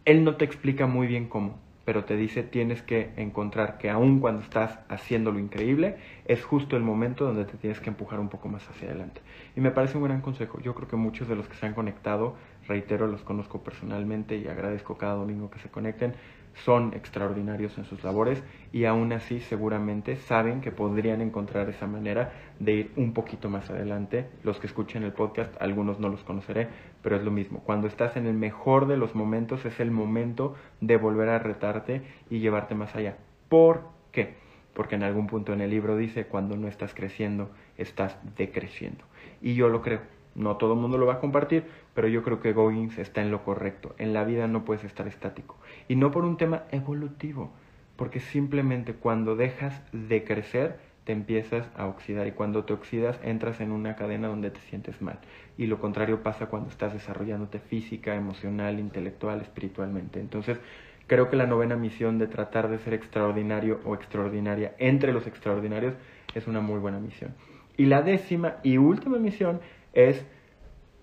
Él 0.04 0.22
no 0.22 0.36
te 0.36 0.44
explica 0.44 0.86
muy 0.86 1.08
bien 1.08 1.28
cómo 1.28 1.58
pero 1.88 2.04
te 2.04 2.16
dice 2.16 2.42
tienes 2.42 2.82
que 2.82 3.12
encontrar 3.16 3.78
que 3.78 3.88
aun 3.88 4.20
cuando 4.20 4.42
estás 4.42 4.78
haciendo 4.90 5.32
lo 5.32 5.38
increíble, 5.38 5.96
es 6.26 6.44
justo 6.44 6.76
el 6.76 6.82
momento 6.82 7.24
donde 7.24 7.46
te 7.46 7.56
tienes 7.56 7.80
que 7.80 7.88
empujar 7.88 8.20
un 8.20 8.28
poco 8.28 8.46
más 8.46 8.68
hacia 8.68 8.90
adelante. 8.90 9.22
Y 9.56 9.62
me 9.62 9.70
parece 9.70 9.96
un 9.96 10.04
gran 10.04 10.20
consejo. 10.20 10.60
Yo 10.60 10.74
creo 10.74 10.86
que 10.86 10.96
muchos 10.96 11.28
de 11.28 11.34
los 11.34 11.48
que 11.48 11.56
se 11.56 11.64
han 11.64 11.72
conectado, 11.72 12.34
reitero, 12.66 13.06
los 13.06 13.22
conozco 13.22 13.62
personalmente 13.62 14.36
y 14.36 14.48
agradezco 14.48 14.98
cada 14.98 15.14
domingo 15.14 15.48
que 15.48 15.60
se 15.60 15.70
conecten, 15.70 16.12
son 16.54 16.92
extraordinarios 16.94 17.78
en 17.78 17.84
sus 17.84 18.02
labores 18.04 18.42
y 18.72 18.84
aún 18.84 19.12
así 19.12 19.40
seguramente 19.40 20.16
saben 20.16 20.60
que 20.60 20.70
podrían 20.70 21.20
encontrar 21.20 21.68
esa 21.68 21.86
manera 21.86 22.32
de 22.58 22.72
ir 22.72 22.92
un 22.96 23.12
poquito 23.12 23.48
más 23.48 23.70
adelante. 23.70 24.26
Los 24.42 24.58
que 24.58 24.66
escuchen 24.66 25.02
el 25.02 25.12
podcast, 25.12 25.54
algunos 25.60 26.00
no 26.00 26.08
los 26.08 26.24
conoceré, 26.24 26.68
pero 27.02 27.16
es 27.16 27.22
lo 27.22 27.30
mismo. 27.30 27.60
Cuando 27.60 27.86
estás 27.86 28.16
en 28.16 28.26
el 28.26 28.34
mejor 28.34 28.86
de 28.86 28.96
los 28.96 29.14
momentos 29.14 29.64
es 29.64 29.80
el 29.80 29.90
momento 29.90 30.54
de 30.80 30.96
volver 30.96 31.28
a 31.28 31.38
retarte 31.38 32.02
y 32.30 32.40
llevarte 32.40 32.74
más 32.74 32.94
allá. 32.96 33.16
¿Por 33.48 33.82
qué? 34.12 34.34
Porque 34.74 34.96
en 34.96 35.02
algún 35.02 35.26
punto 35.26 35.52
en 35.52 35.60
el 35.60 35.70
libro 35.70 35.96
dice, 35.96 36.26
cuando 36.26 36.56
no 36.56 36.68
estás 36.68 36.94
creciendo, 36.94 37.50
estás 37.76 38.18
decreciendo. 38.36 39.04
Y 39.40 39.54
yo 39.54 39.68
lo 39.68 39.82
creo. 39.82 40.17
No 40.38 40.56
todo 40.56 40.74
el 40.74 40.78
mundo 40.78 40.98
lo 40.98 41.06
va 41.06 41.14
a 41.14 41.20
compartir, 41.20 41.64
pero 41.94 42.06
yo 42.06 42.22
creo 42.22 42.40
que 42.40 42.52
Goggins 42.52 42.96
está 42.98 43.20
en 43.20 43.32
lo 43.32 43.44
correcto. 43.44 43.94
En 43.98 44.14
la 44.14 44.22
vida 44.22 44.46
no 44.46 44.64
puedes 44.64 44.84
estar 44.84 45.08
estático. 45.08 45.56
Y 45.88 45.96
no 45.96 46.12
por 46.12 46.24
un 46.24 46.36
tema 46.36 46.62
evolutivo, 46.70 47.50
porque 47.96 48.20
simplemente 48.20 48.94
cuando 48.94 49.34
dejas 49.34 49.82
de 49.92 50.22
crecer, 50.22 50.78
te 51.02 51.12
empiezas 51.12 51.66
a 51.74 51.86
oxidar 51.86 52.28
y 52.28 52.32
cuando 52.32 52.64
te 52.64 52.72
oxidas 52.72 53.18
entras 53.24 53.60
en 53.60 53.72
una 53.72 53.96
cadena 53.96 54.28
donde 54.28 54.50
te 54.50 54.60
sientes 54.60 55.02
mal. 55.02 55.18
Y 55.56 55.66
lo 55.66 55.80
contrario 55.80 56.22
pasa 56.22 56.46
cuando 56.46 56.68
estás 56.68 56.92
desarrollándote 56.92 57.58
física, 57.58 58.14
emocional, 58.14 58.78
intelectual, 58.78 59.40
espiritualmente. 59.40 60.20
Entonces, 60.20 60.60
creo 61.08 61.30
que 61.30 61.36
la 61.36 61.46
novena 61.46 61.74
misión 61.74 62.18
de 62.18 62.28
tratar 62.28 62.68
de 62.68 62.78
ser 62.78 62.94
extraordinario 62.94 63.80
o 63.84 63.94
extraordinaria 63.94 64.74
entre 64.78 65.12
los 65.12 65.26
extraordinarios 65.26 65.94
es 66.34 66.46
una 66.46 66.60
muy 66.60 66.78
buena 66.78 67.00
misión. 67.00 67.34
Y 67.76 67.86
la 67.86 68.02
décima 68.02 68.56
y 68.62 68.76
última 68.76 69.18
misión 69.18 69.60
es 69.98 70.24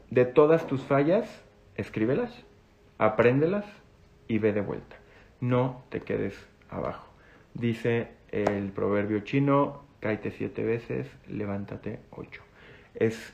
de 0.10 0.24
todas 0.24 0.68
tus 0.68 0.82
fallas, 0.82 1.44
escríbelas, 1.76 2.46
apréndelas 2.98 3.66
y 4.30 4.40
ve 4.40 4.54
de 4.54 4.62
vuelta. 4.62 4.96
No 5.42 5.84
te 5.90 6.00
quedes 6.00 6.48
abajo. 6.70 7.06
Dice 7.54 8.08
el 8.32 8.72
proverbio 8.72 9.20
chino, 9.20 9.84
cáete 10.00 10.32
siete 10.32 10.64
veces, 10.64 11.08
levántate 11.28 12.00
ocho. 12.10 12.42
Es 12.94 13.34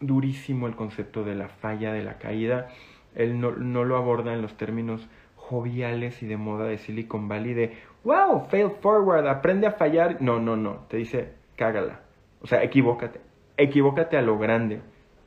durísimo 0.00 0.66
el 0.66 0.76
concepto 0.76 1.24
de 1.24 1.34
la 1.34 1.48
falla, 1.48 1.92
de 1.92 2.02
la 2.02 2.16
caída. 2.16 2.68
Él 3.14 3.38
no, 3.38 3.50
no 3.50 3.84
lo 3.84 3.98
aborda 3.98 4.32
en 4.32 4.40
los 4.40 4.56
términos 4.56 5.06
joviales 5.36 6.22
y 6.22 6.26
de 6.26 6.38
moda 6.38 6.64
de 6.64 6.78
Silicon 6.78 7.28
Valley 7.28 7.52
de, 7.52 7.76
wow, 8.02 8.46
fail 8.48 8.70
forward, 8.80 9.26
aprende 9.26 9.66
a 9.66 9.72
fallar. 9.72 10.22
No, 10.22 10.40
no, 10.40 10.56
no. 10.56 10.86
Te 10.88 10.96
dice, 10.96 11.34
cágala. 11.56 12.00
O 12.40 12.46
sea, 12.46 12.62
equivócate. 12.62 13.20
Equivócate 13.58 14.16
a 14.16 14.22
lo 14.22 14.38
grande 14.38 14.80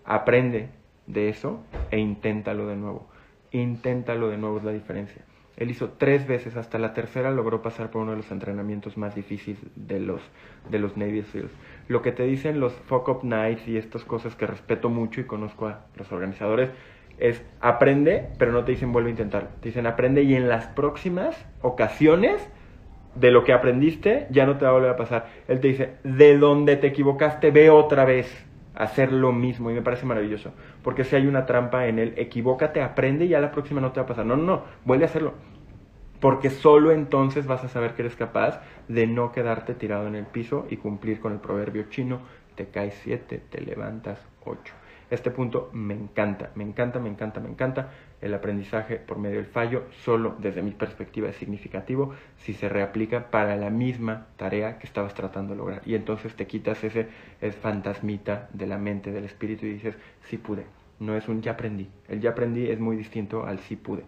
aprende 0.05 0.69
de 1.07 1.29
eso 1.29 1.63
e 1.91 1.99
inténtalo 1.99 2.67
de 2.67 2.75
nuevo. 2.75 3.07
Inténtalo 3.51 4.29
de 4.29 4.37
nuevo 4.37 4.57
es 4.57 4.63
la 4.63 4.71
diferencia. 4.71 5.23
Él 5.57 5.69
hizo 5.71 5.91
tres 5.91 6.27
veces, 6.27 6.57
hasta 6.57 6.77
la 6.77 6.93
tercera 6.93 7.31
logró 7.31 7.61
pasar 7.61 7.89
por 7.89 8.01
uno 8.01 8.11
de 8.11 8.17
los 8.17 8.31
entrenamientos 8.31 8.97
más 8.97 9.15
difíciles 9.15 9.61
de 9.75 10.01
los, 10.01 10.21
de 10.69 10.79
los 10.79 10.97
Navy 10.97 11.23
SEALs. 11.23 11.51
Lo 11.87 12.01
que 12.01 12.11
te 12.11 12.23
dicen 12.23 12.59
los 12.59 12.73
Fuck 12.73 13.07
Up 13.07 13.19
Nights 13.23 13.67
y 13.67 13.77
estas 13.77 14.03
cosas 14.03 14.35
que 14.35 14.45
respeto 14.45 14.89
mucho 14.89 15.21
y 15.21 15.25
conozco 15.25 15.67
a 15.67 15.85
los 15.95 16.11
organizadores 16.11 16.71
es 17.17 17.41
aprende, 17.61 18.27
pero 18.37 18.51
no 18.51 18.65
te 18.65 18.73
dicen 18.73 18.91
vuelve 18.91 19.09
a 19.09 19.11
intentar. 19.11 19.51
Te 19.61 19.69
dicen 19.69 19.87
aprende 19.87 20.23
y 20.23 20.35
en 20.35 20.49
las 20.49 20.67
próximas 20.67 21.45
ocasiones 21.61 22.45
de 23.15 23.31
lo 23.31 23.45
que 23.45 23.53
aprendiste 23.53 24.27
ya 24.31 24.45
no 24.45 24.57
te 24.57 24.65
va 24.65 24.71
a 24.71 24.73
volver 24.73 24.89
a 24.89 24.97
pasar. 24.97 25.27
Él 25.47 25.61
te 25.61 25.69
dice, 25.69 25.93
de 26.03 26.37
donde 26.37 26.75
te 26.75 26.87
equivocaste, 26.87 27.51
ve 27.51 27.69
otra 27.69 28.03
vez 28.03 28.45
hacer 28.75 29.11
lo 29.11 29.31
mismo 29.31 29.71
y 29.71 29.73
me 29.73 29.81
parece 29.81 30.05
maravilloso. 30.05 30.53
Porque 30.83 31.03
si 31.03 31.15
hay 31.15 31.27
una 31.27 31.45
trampa 31.45 31.87
en 31.87 31.99
él, 31.99 32.13
equivócate, 32.17 32.81
aprende 32.81 33.25
y 33.25 33.29
ya 33.29 33.39
la 33.39 33.51
próxima 33.51 33.81
no 33.81 33.91
te 33.91 33.99
va 33.99 34.05
a 34.05 34.07
pasar. 34.07 34.25
No, 34.25 34.35
no, 34.35 34.43
no, 34.43 34.63
vuelve 34.83 35.05
a 35.05 35.07
hacerlo. 35.07 35.33
Porque 36.19 36.49
solo 36.49 36.91
entonces 36.91 37.45
vas 37.47 37.63
a 37.63 37.67
saber 37.67 37.93
que 37.93 38.01
eres 38.01 38.15
capaz 38.15 38.61
de 38.87 39.07
no 39.07 39.31
quedarte 39.31 39.73
tirado 39.73 40.07
en 40.07 40.15
el 40.15 40.25
piso 40.25 40.65
y 40.69 40.77
cumplir 40.77 41.19
con 41.19 41.33
el 41.33 41.39
proverbio 41.39 41.83
chino, 41.89 42.21
te 42.55 42.67
caes 42.67 42.99
siete, 43.03 43.41
te 43.49 43.61
levantas 43.61 44.19
ocho. 44.43 44.73
Este 45.09 45.29
punto 45.29 45.69
me 45.73 45.93
encanta, 45.93 46.51
me 46.55 46.63
encanta, 46.63 46.99
me 46.99 47.09
encanta, 47.09 47.39
me 47.39 47.49
encanta. 47.49 47.91
El 48.25 48.33
aprendizaje 48.33 48.95
por 48.95 49.19
medio 49.19 49.35
del 49.35 49.45
fallo 49.45 49.83
solo 50.03 50.35
desde 50.39 50.63
mi 50.63 50.71
perspectiva 50.71 51.29
es 51.29 51.35
significativo 51.35 52.15
si 52.37 52.53
se 52.53 52.67
reaplica 52.67 53.29
para 53.29 53.55
la 53.55 53.69
misma 53.69 54.25
tarea 54.35 54.79
que 54.79 54.87
estabas 54.87 55.13
tratando 55.13 55.53
de 55.53 55.59
lograr. 55.59 55.83
Y 55.85 55.93
entonces 55.93 56.35
te 56.35 56.47
quitas 56.47 56.83
ese 56.83 57.05
es 57.39 57.55
fantasmita 57.55 58.49
de 58.51 58.65
la 58.65 58.79
mente, 58.79 59.11
del 59.11 59.25
espíritu 59.25 59.67
y 59.67 59.73
dices, 59.73 59.95
sí 60.23 60.39
pude. 60.39 60.65
No 60.99 61.15
es 61.15 61.27
un 61.27 61.43
ya 61.43 61.51
aprendí. 61.51 61.87
El 62.07 62.19
ya 62.19 62.31
aprendí 62.31 62.67
es 62.67 62.79
muy 62.79 62.95
distinto 62.95 63.45
al 63.45 63.59
sí 63.59 63.75
pude. 63.75 64.05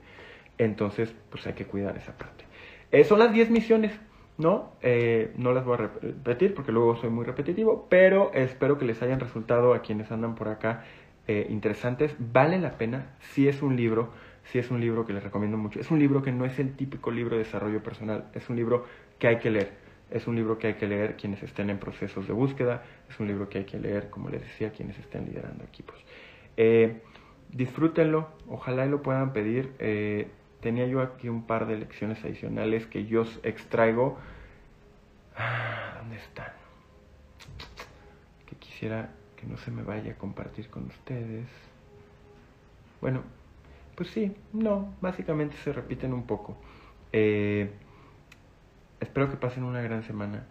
Entonces, 0.58 1.14
pues 1.30 1.46
hay 1.46 1.54
que 1.54 1.66
cuidar 1.66 1.96
esa 1.96 2.18
parte. 2.18 2.46
Eh, 2.92 3.04
son 3.04 3.20
las 3.20 3.32
10 3.32 3.52
misiones 3.52 3.92
¿no? 4.38 4.72
Eh, 4.82 5.34
no 5.38 5.52
las 5.52 5.66
voy 5.66 5.76
a 5.76 5.78
repetir 5.78 6.54
porque 6.54 6.72
luego 6.72 6.96
soy 6.96 7.10
muy 7.10 7.26
repetitivo, 7.26 7.88
pero 7.90 8.32
espero 8.34 8.78
que 8.78 8.86
les 8.86 9.02
hayan 9.02 9.20
resultado 9.20 9.74
a 9.74 9.82
quienes 9.82 10.12
andan 10.12 10.36
por 10.36 10.48
acá 10.48 10.84
eh, 11.28 11.46
interesantes. 11.50 12.16
Vale 12.20 12.58
la 12.60 12.78
pena, 12.78 13.18
si 13.20 13.48
es 13.48 13.62
un 13.62 13.76
libro, 13.76 14.12
si 14.46 14.60
es 14.60 14.72
un 14.72 14.80
libro 14.80 15.06
que 15.06 15.14
les 15.14 15.24
recomiendo 15.24 15.58
mucho. 15.58 15.80
Es 15.80 15.92
un 15.92 16.00
libro 16.00 16.22
que 16.22 16.32
no 16.32 16.46
es 16.46 16.58
el 16.60 16.76
típico 16.76 17.12
libro 17.12 17.38
de 17.38 17.44
desarrollo 17.44 17.84
personal, 17.84 18.26
es 18.34 18.50
un 18.50 18.56
libro 18.56 18.86
que 19.20 19.28
hay 19.28 19.38
que 19.38 19.50
leer. 19.50 19.72
Es 20.10 20.26
un 20.26 20.38
libro 20.38 20.58
que 20.58 20.68
hay 20.68 20.74
que 20.76 20.88
leer 20.88 21.18
quienes 21.18 21.44
estén 21.44 21.70
en 21.70 21.80
procesos 21.80 22.28
de 22.28 22.34
búsqueda, 22.34 22.82
es 23.10 23.20
un 23.20 23.28
libro 23.28 23.50
que 23.50 23.58
hay 23.58 23.66
que 23.66 23.78
leer, 23.78 24.10
como 24.10 24.30
les 24.30 24.42
decía, 24.42 24.72
quienes 24.72 24.98
estén 24.98 25.26
liderando 25.26 25.66
equipos. 25.66 25.98
Eh, 26.56 27.02
disfrútenlo, 27.52 28.30
ojalá 28.48 28.86
y 28.86 28.90
lo 28.90 29.02
puedan 29.02 29.34
pedir. 29.34 29.74
Eh, 29.80 30.30
tenía 30.62 30.88
yo 30.88 31.02
aquí 31.02 31.28
un 31.28 31.46
par 31.46 31.68
de 31.68 31.78
lecciones 31.78 32.24
adicionales 32.24 32.86
que 32.86 33.06
yo 33.06 33.26
extraigo. 33.44 34.18
Ah, 35.36 35.98
¿Dónde 36.00 36.16
están? 36.16 36.54
Que 38.46 38.56
quisiera 38.56 39.12
no 39.50 39.58
se 39.58 39.72
me 39.72 39.84
vaya 39.84 40.14
a 40.14 40.16
compartir 40.16 40.70
con 40.70 40.86
ustedes. 40.86 41.48
Bueno, 43.02 43.22
pues 43.96 44.10
sí, 44.10 44.36
no, 44.54 44.94
básicamente 45.02 45.56
se 45.58 45.74
repiten 45.74 46.14
un 46.14 46.24
poco. 46.24 46.58
Eh, 47.12 47.72
espero 49.00 49.30
que 49.30 49.38
pasen 49.38 49.64
una 49.64 49.82
gran 49.82 50.04
semana. 50.04 50.46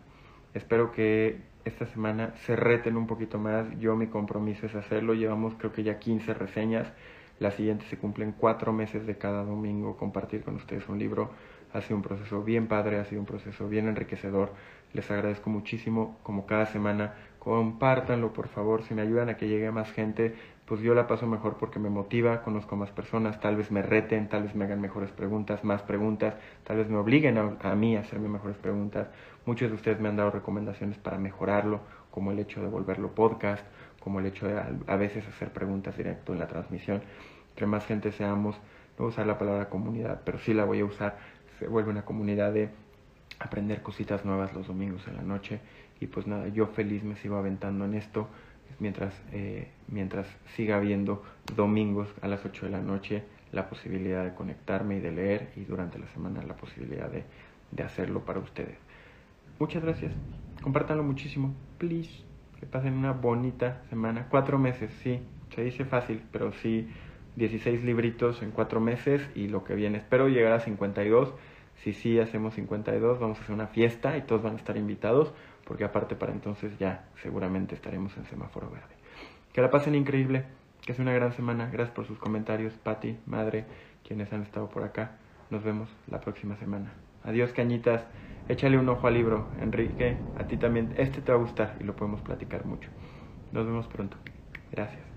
Espero 0.55 0.93
que 0.93 1.41
esta 1.65 1.87
semana 1.87 2.35
se 2.47 2.57
reten 2.57 2.97
un 2.97 3.07
poquito 3.07 3.39
más. 3.39 3.67
Yo 3.79 3.97
mi 3.97 4.07
compromiso 4.07 4.67
es 4.67 4.75
hacerlo. 4.75 5.15
Llevamos 5.15 5.55
creo 5.59 5.73
que 5.73 5.83
ya 5.83 5.99
15 5.99 6.35
reseñas. 6.35 6.93
La 7.39 7.51
siguiente 7.51 7.85
se 7.87 7.99
cumplen 7.99 8.33
cuatro 8.33 8.73
meses 8.73 9.07
de 9.07 9.19
cada 9.19 9.45
domingo 9.45 9.97
compartir 9.97 10.43
con 10.43 10.55
ustedes 10.57 10.89
un 10.89 10.99
libro. 10.99 11.31
Ha 11.75 11.83
sido 11.83 11.97
un 11.97 12.03
proceso 12.03 12.43
bien 12.43 12.67
padre, 12.67 12.99
ha 12.99 13.05
sido 13.05 13.21
un 13.21 13.27
proceso 13.27 13.69
bien 13.69 13.89
enriquecedor. 13.89 14.53
Les 14.95 15.11
agradezco 15.11 15.51
muchísimo, 15.51 16.17
como 16.23 16.47
cada 16.47 16.65
semana. 16.65 17.15
Compártanlo, 17.47 18.33
por 18.33 18.49
favor, 18.49 18.83
si 18.83 18.93
me 18.93 19.03
ayudan 19.03 19.29
a 19.29 19.37
que 19.37 19.47
llegue 19.47 19.71
más 19.71 19.93
gente, 19.93 20.35
pues 20.65 20.81
yo 20.81 20.97
la 20.97 21.07
paso 21.07 21.29
mejor 21.29 21.59
porque 21.59 21.79
me 21.79 21.89
motiva, 21.89 22.43
conozco 22.43 22.75
a 22.75 22.79
más 22.79 22.91
personas, 22.91 23.39
tal 23.39 23.55
vez 23.55 23.71
me 23.71 23.83
reten, 23.83 24.29
tal 24.29 24.43
vez 24.43 24.57
me 24.57 24.65
hagan 24.65 24.81
mejores 24.81 25.13
preguntas, 25.13 25.63
más 25.63 25.81
preguntas, 25.83 26.35
tal 26.65 26.79
vez 26.79 26.89
me 26.89 26.97
obliguen 26.97 27.39
a, 27.39 27.75
mí 27.77 27.97
a 27.97 28.01
hacerme 28.01 28.29
mejores 28.29 28.57
preguntas. 28.57 29.07
Muchos 29.45 29.69
de 29.69 29.77
ustedes 29.77 30.01
me 30.01 30.09
han 30.09 30.17
dado 30.17 30.33
recomendaciones 30.33 30.99
para 30.99 31.19
mejorarlo, 31.19 31.83
como 32.11 32.33
el 32.33 32.41
hecho 32.41 32.61
de 32.61 32.67
volverlo 32.67 33.15
podcast, 33.15 33.65
como 34.01 34.19
el 34.19 34.27
hecho 34.27 34.49
de 34.49 34.61
a, 34.85 34.97
veces 34.97 35.25
hacer 35.29 35.53
preguntas 35.53 35.97
directo 35.97 36.33
en 36.33 36.41
la 36.41 36.49
transmisión. 36.49 37.01
Entre 37.51 37.67
más 37.69 37.87
gente 37.87 38.11
seamos, 38.11 38.57
no 38.57 39.05
voy 39.05 39.07
a 39.07 39.11
usar 39.11 39.27
la 39.29 39.39
palabra 39.39 39.69
comunidad, 39.69 40.23
pero 40.25 40.41
sí 40.41 40.53
la 40.53 40.65
voy 40.65 40.81
a 40.81 40.85
usar, 40.85 41.17
se 41.61 41.69
vuelve 41.69 41.93
una 41.93 42.05
comunidad 42.05 42.53
de 42.53 42.71
aprender 43.39 43.83
cositas 43.83 44.25
nuevas 44.25 44.53
los 44.53 44.67
domingos 44.67 45.07
en 45.07 45.15
la 45.15 45.23
noche 45.23 45.61
y 46.01 46.07
pues 46.07 46.27
nada, 46.27 46.49
yo 46.49 46.67
feliz 46.69 47.03
me 47.03 47.17
sigo 47.17 47.37
aventando 47.37 47.85
en 47.85 47.95
esto 47.95 48.29
mientras, 48.79 49.15
eh, 49.33 49.69
mientras 49.89 50.27
siga 50.55 50.77
habiendo 50.77 51.23
domingos 51.55 52.09
a 52.21 52.29
las 52.29 52.45
8 52.45 52.67
de 52.67 52.73
la 52.73 52.81
noche 52.81 53.25
la 53.53 53.69
posibilidad 53.69 54.25
de 54.25 54.35
conectarme 54.35 54.97
y 54.97 55.01
de 55.01 55.13
leer 55.13 55.53
y 55.57 55.65
durante 55.65 55.99
la 55.99 56.07
semana 56.09 56.43
la 56.43 56.57
posibilidad 56.57 57.09
de, 57.09 57.25
de 57.71 57.83
hacerlo 57.83 58.25
para 58.25 58.41
ustedes. 58.41 58.77
Muchas 59.59 59.83
gracias. 59.83 60.13
Compártanlo 60.63 61.03
muchísimo. 61.03 61.55
Please. 61.79 62.25
Que 62.61 62.67
pasen 62.67 62.95
una 62.95 63.13
bonita 63.13 63.83
semana. 63.89 64.27
Cuatro 64.31 64.59
meses, 64.59 64.91
sí. 65.03 65.21
Se 65.55 65.63
dice 65.63 65.85
fácil, 65.85 66.23
pero 66.33 66.53
sí. 66.53 66.89
16 67.37 67.85
libritos 67.85 68.43
en 68.43 68.51
cuatro 68.51 68.81
meses 68.81 69.29
y 69.35 69.49
lo 69.49 69.63
que 69.63 69.75
viene. 69.75 69.99
Espero 69.99 70.29
llegar 70.29 70.53
a 70.53 70.61
52. 70.61 71.35
Si 71.77 71.93
sí 71.93 72.19
hacemos 72.19 72.55
52, 72.55 73.19
vamos 73.19 73.39
a 73.39 73.43
hacer 73.43 73.55
una 73.55 73.67
fiesta 73.67 74.17
y 74.17 74.23
todos 74.23 74.43
van 74.43 74.55
a 74.55 74.57
estar 74.57 74.77
invitados 74.77 75.33
porque 75.65 75.85
aparte 75.85 76.15
para 76.15 76.33
entonces 76.33 76.79
ya 76.79 77.09
seguramente 77.23 77.75
estaremos 77.75 78.17
en 78.17 78.25
semáforo 78.25 78.71
verde. 78.71 78.95
Que 79.53 79.61
la 79.61 79.71
pasen 79.71 79.95
increíble, 79.95 80.45
que 80.85 80.93
es 80.93 80.99
una 80.99 81.13
gran 81.13 81.33
semana. 81.33 81.69
Gracias 81.71 81.95
por 81.95 82.07
sus 82.07 82.19
comentarios, 82.19 82.75
Patti, 82.75 83.19
madre, 83.27 83.67
quienes 84.07 84.33
han 84.33 84.43
estado 84.43 84.69
por 84.69 84.85
acá. 84.85 85.19
Nos 85.51 85.65
vemos 85.65 85.89
la 86.09 86.21
próxima 86.21 86.57
semana. 86.57 86.93
Adiós, 87.25 87.53
cañitas. 87.53 88.07
Échale 88.49 88.79
un 88.79 88.89
ojo 88.89 89.09
al 89.09 89.15
libro, 89.15 89.49
Enrique. 89.61 90.19
A 90.37 90.47
ti 90.47 90.57
también. 90.57 90.95
Este 90.97 91.21
te 91.21 91.33
va 91.33 91.39
a 91.39 91.41
gustar 91.41 91.77
y 91.81 91.85
lo 91.85 91.97
podemos 91.97 92.21
platicar 92.21 92.65
mucho. 92.65 92.89
Nos 93.51 93.67
vemos 93.67 93.89
pronto. 93.89 94.17
Gracias. 94.71 95.16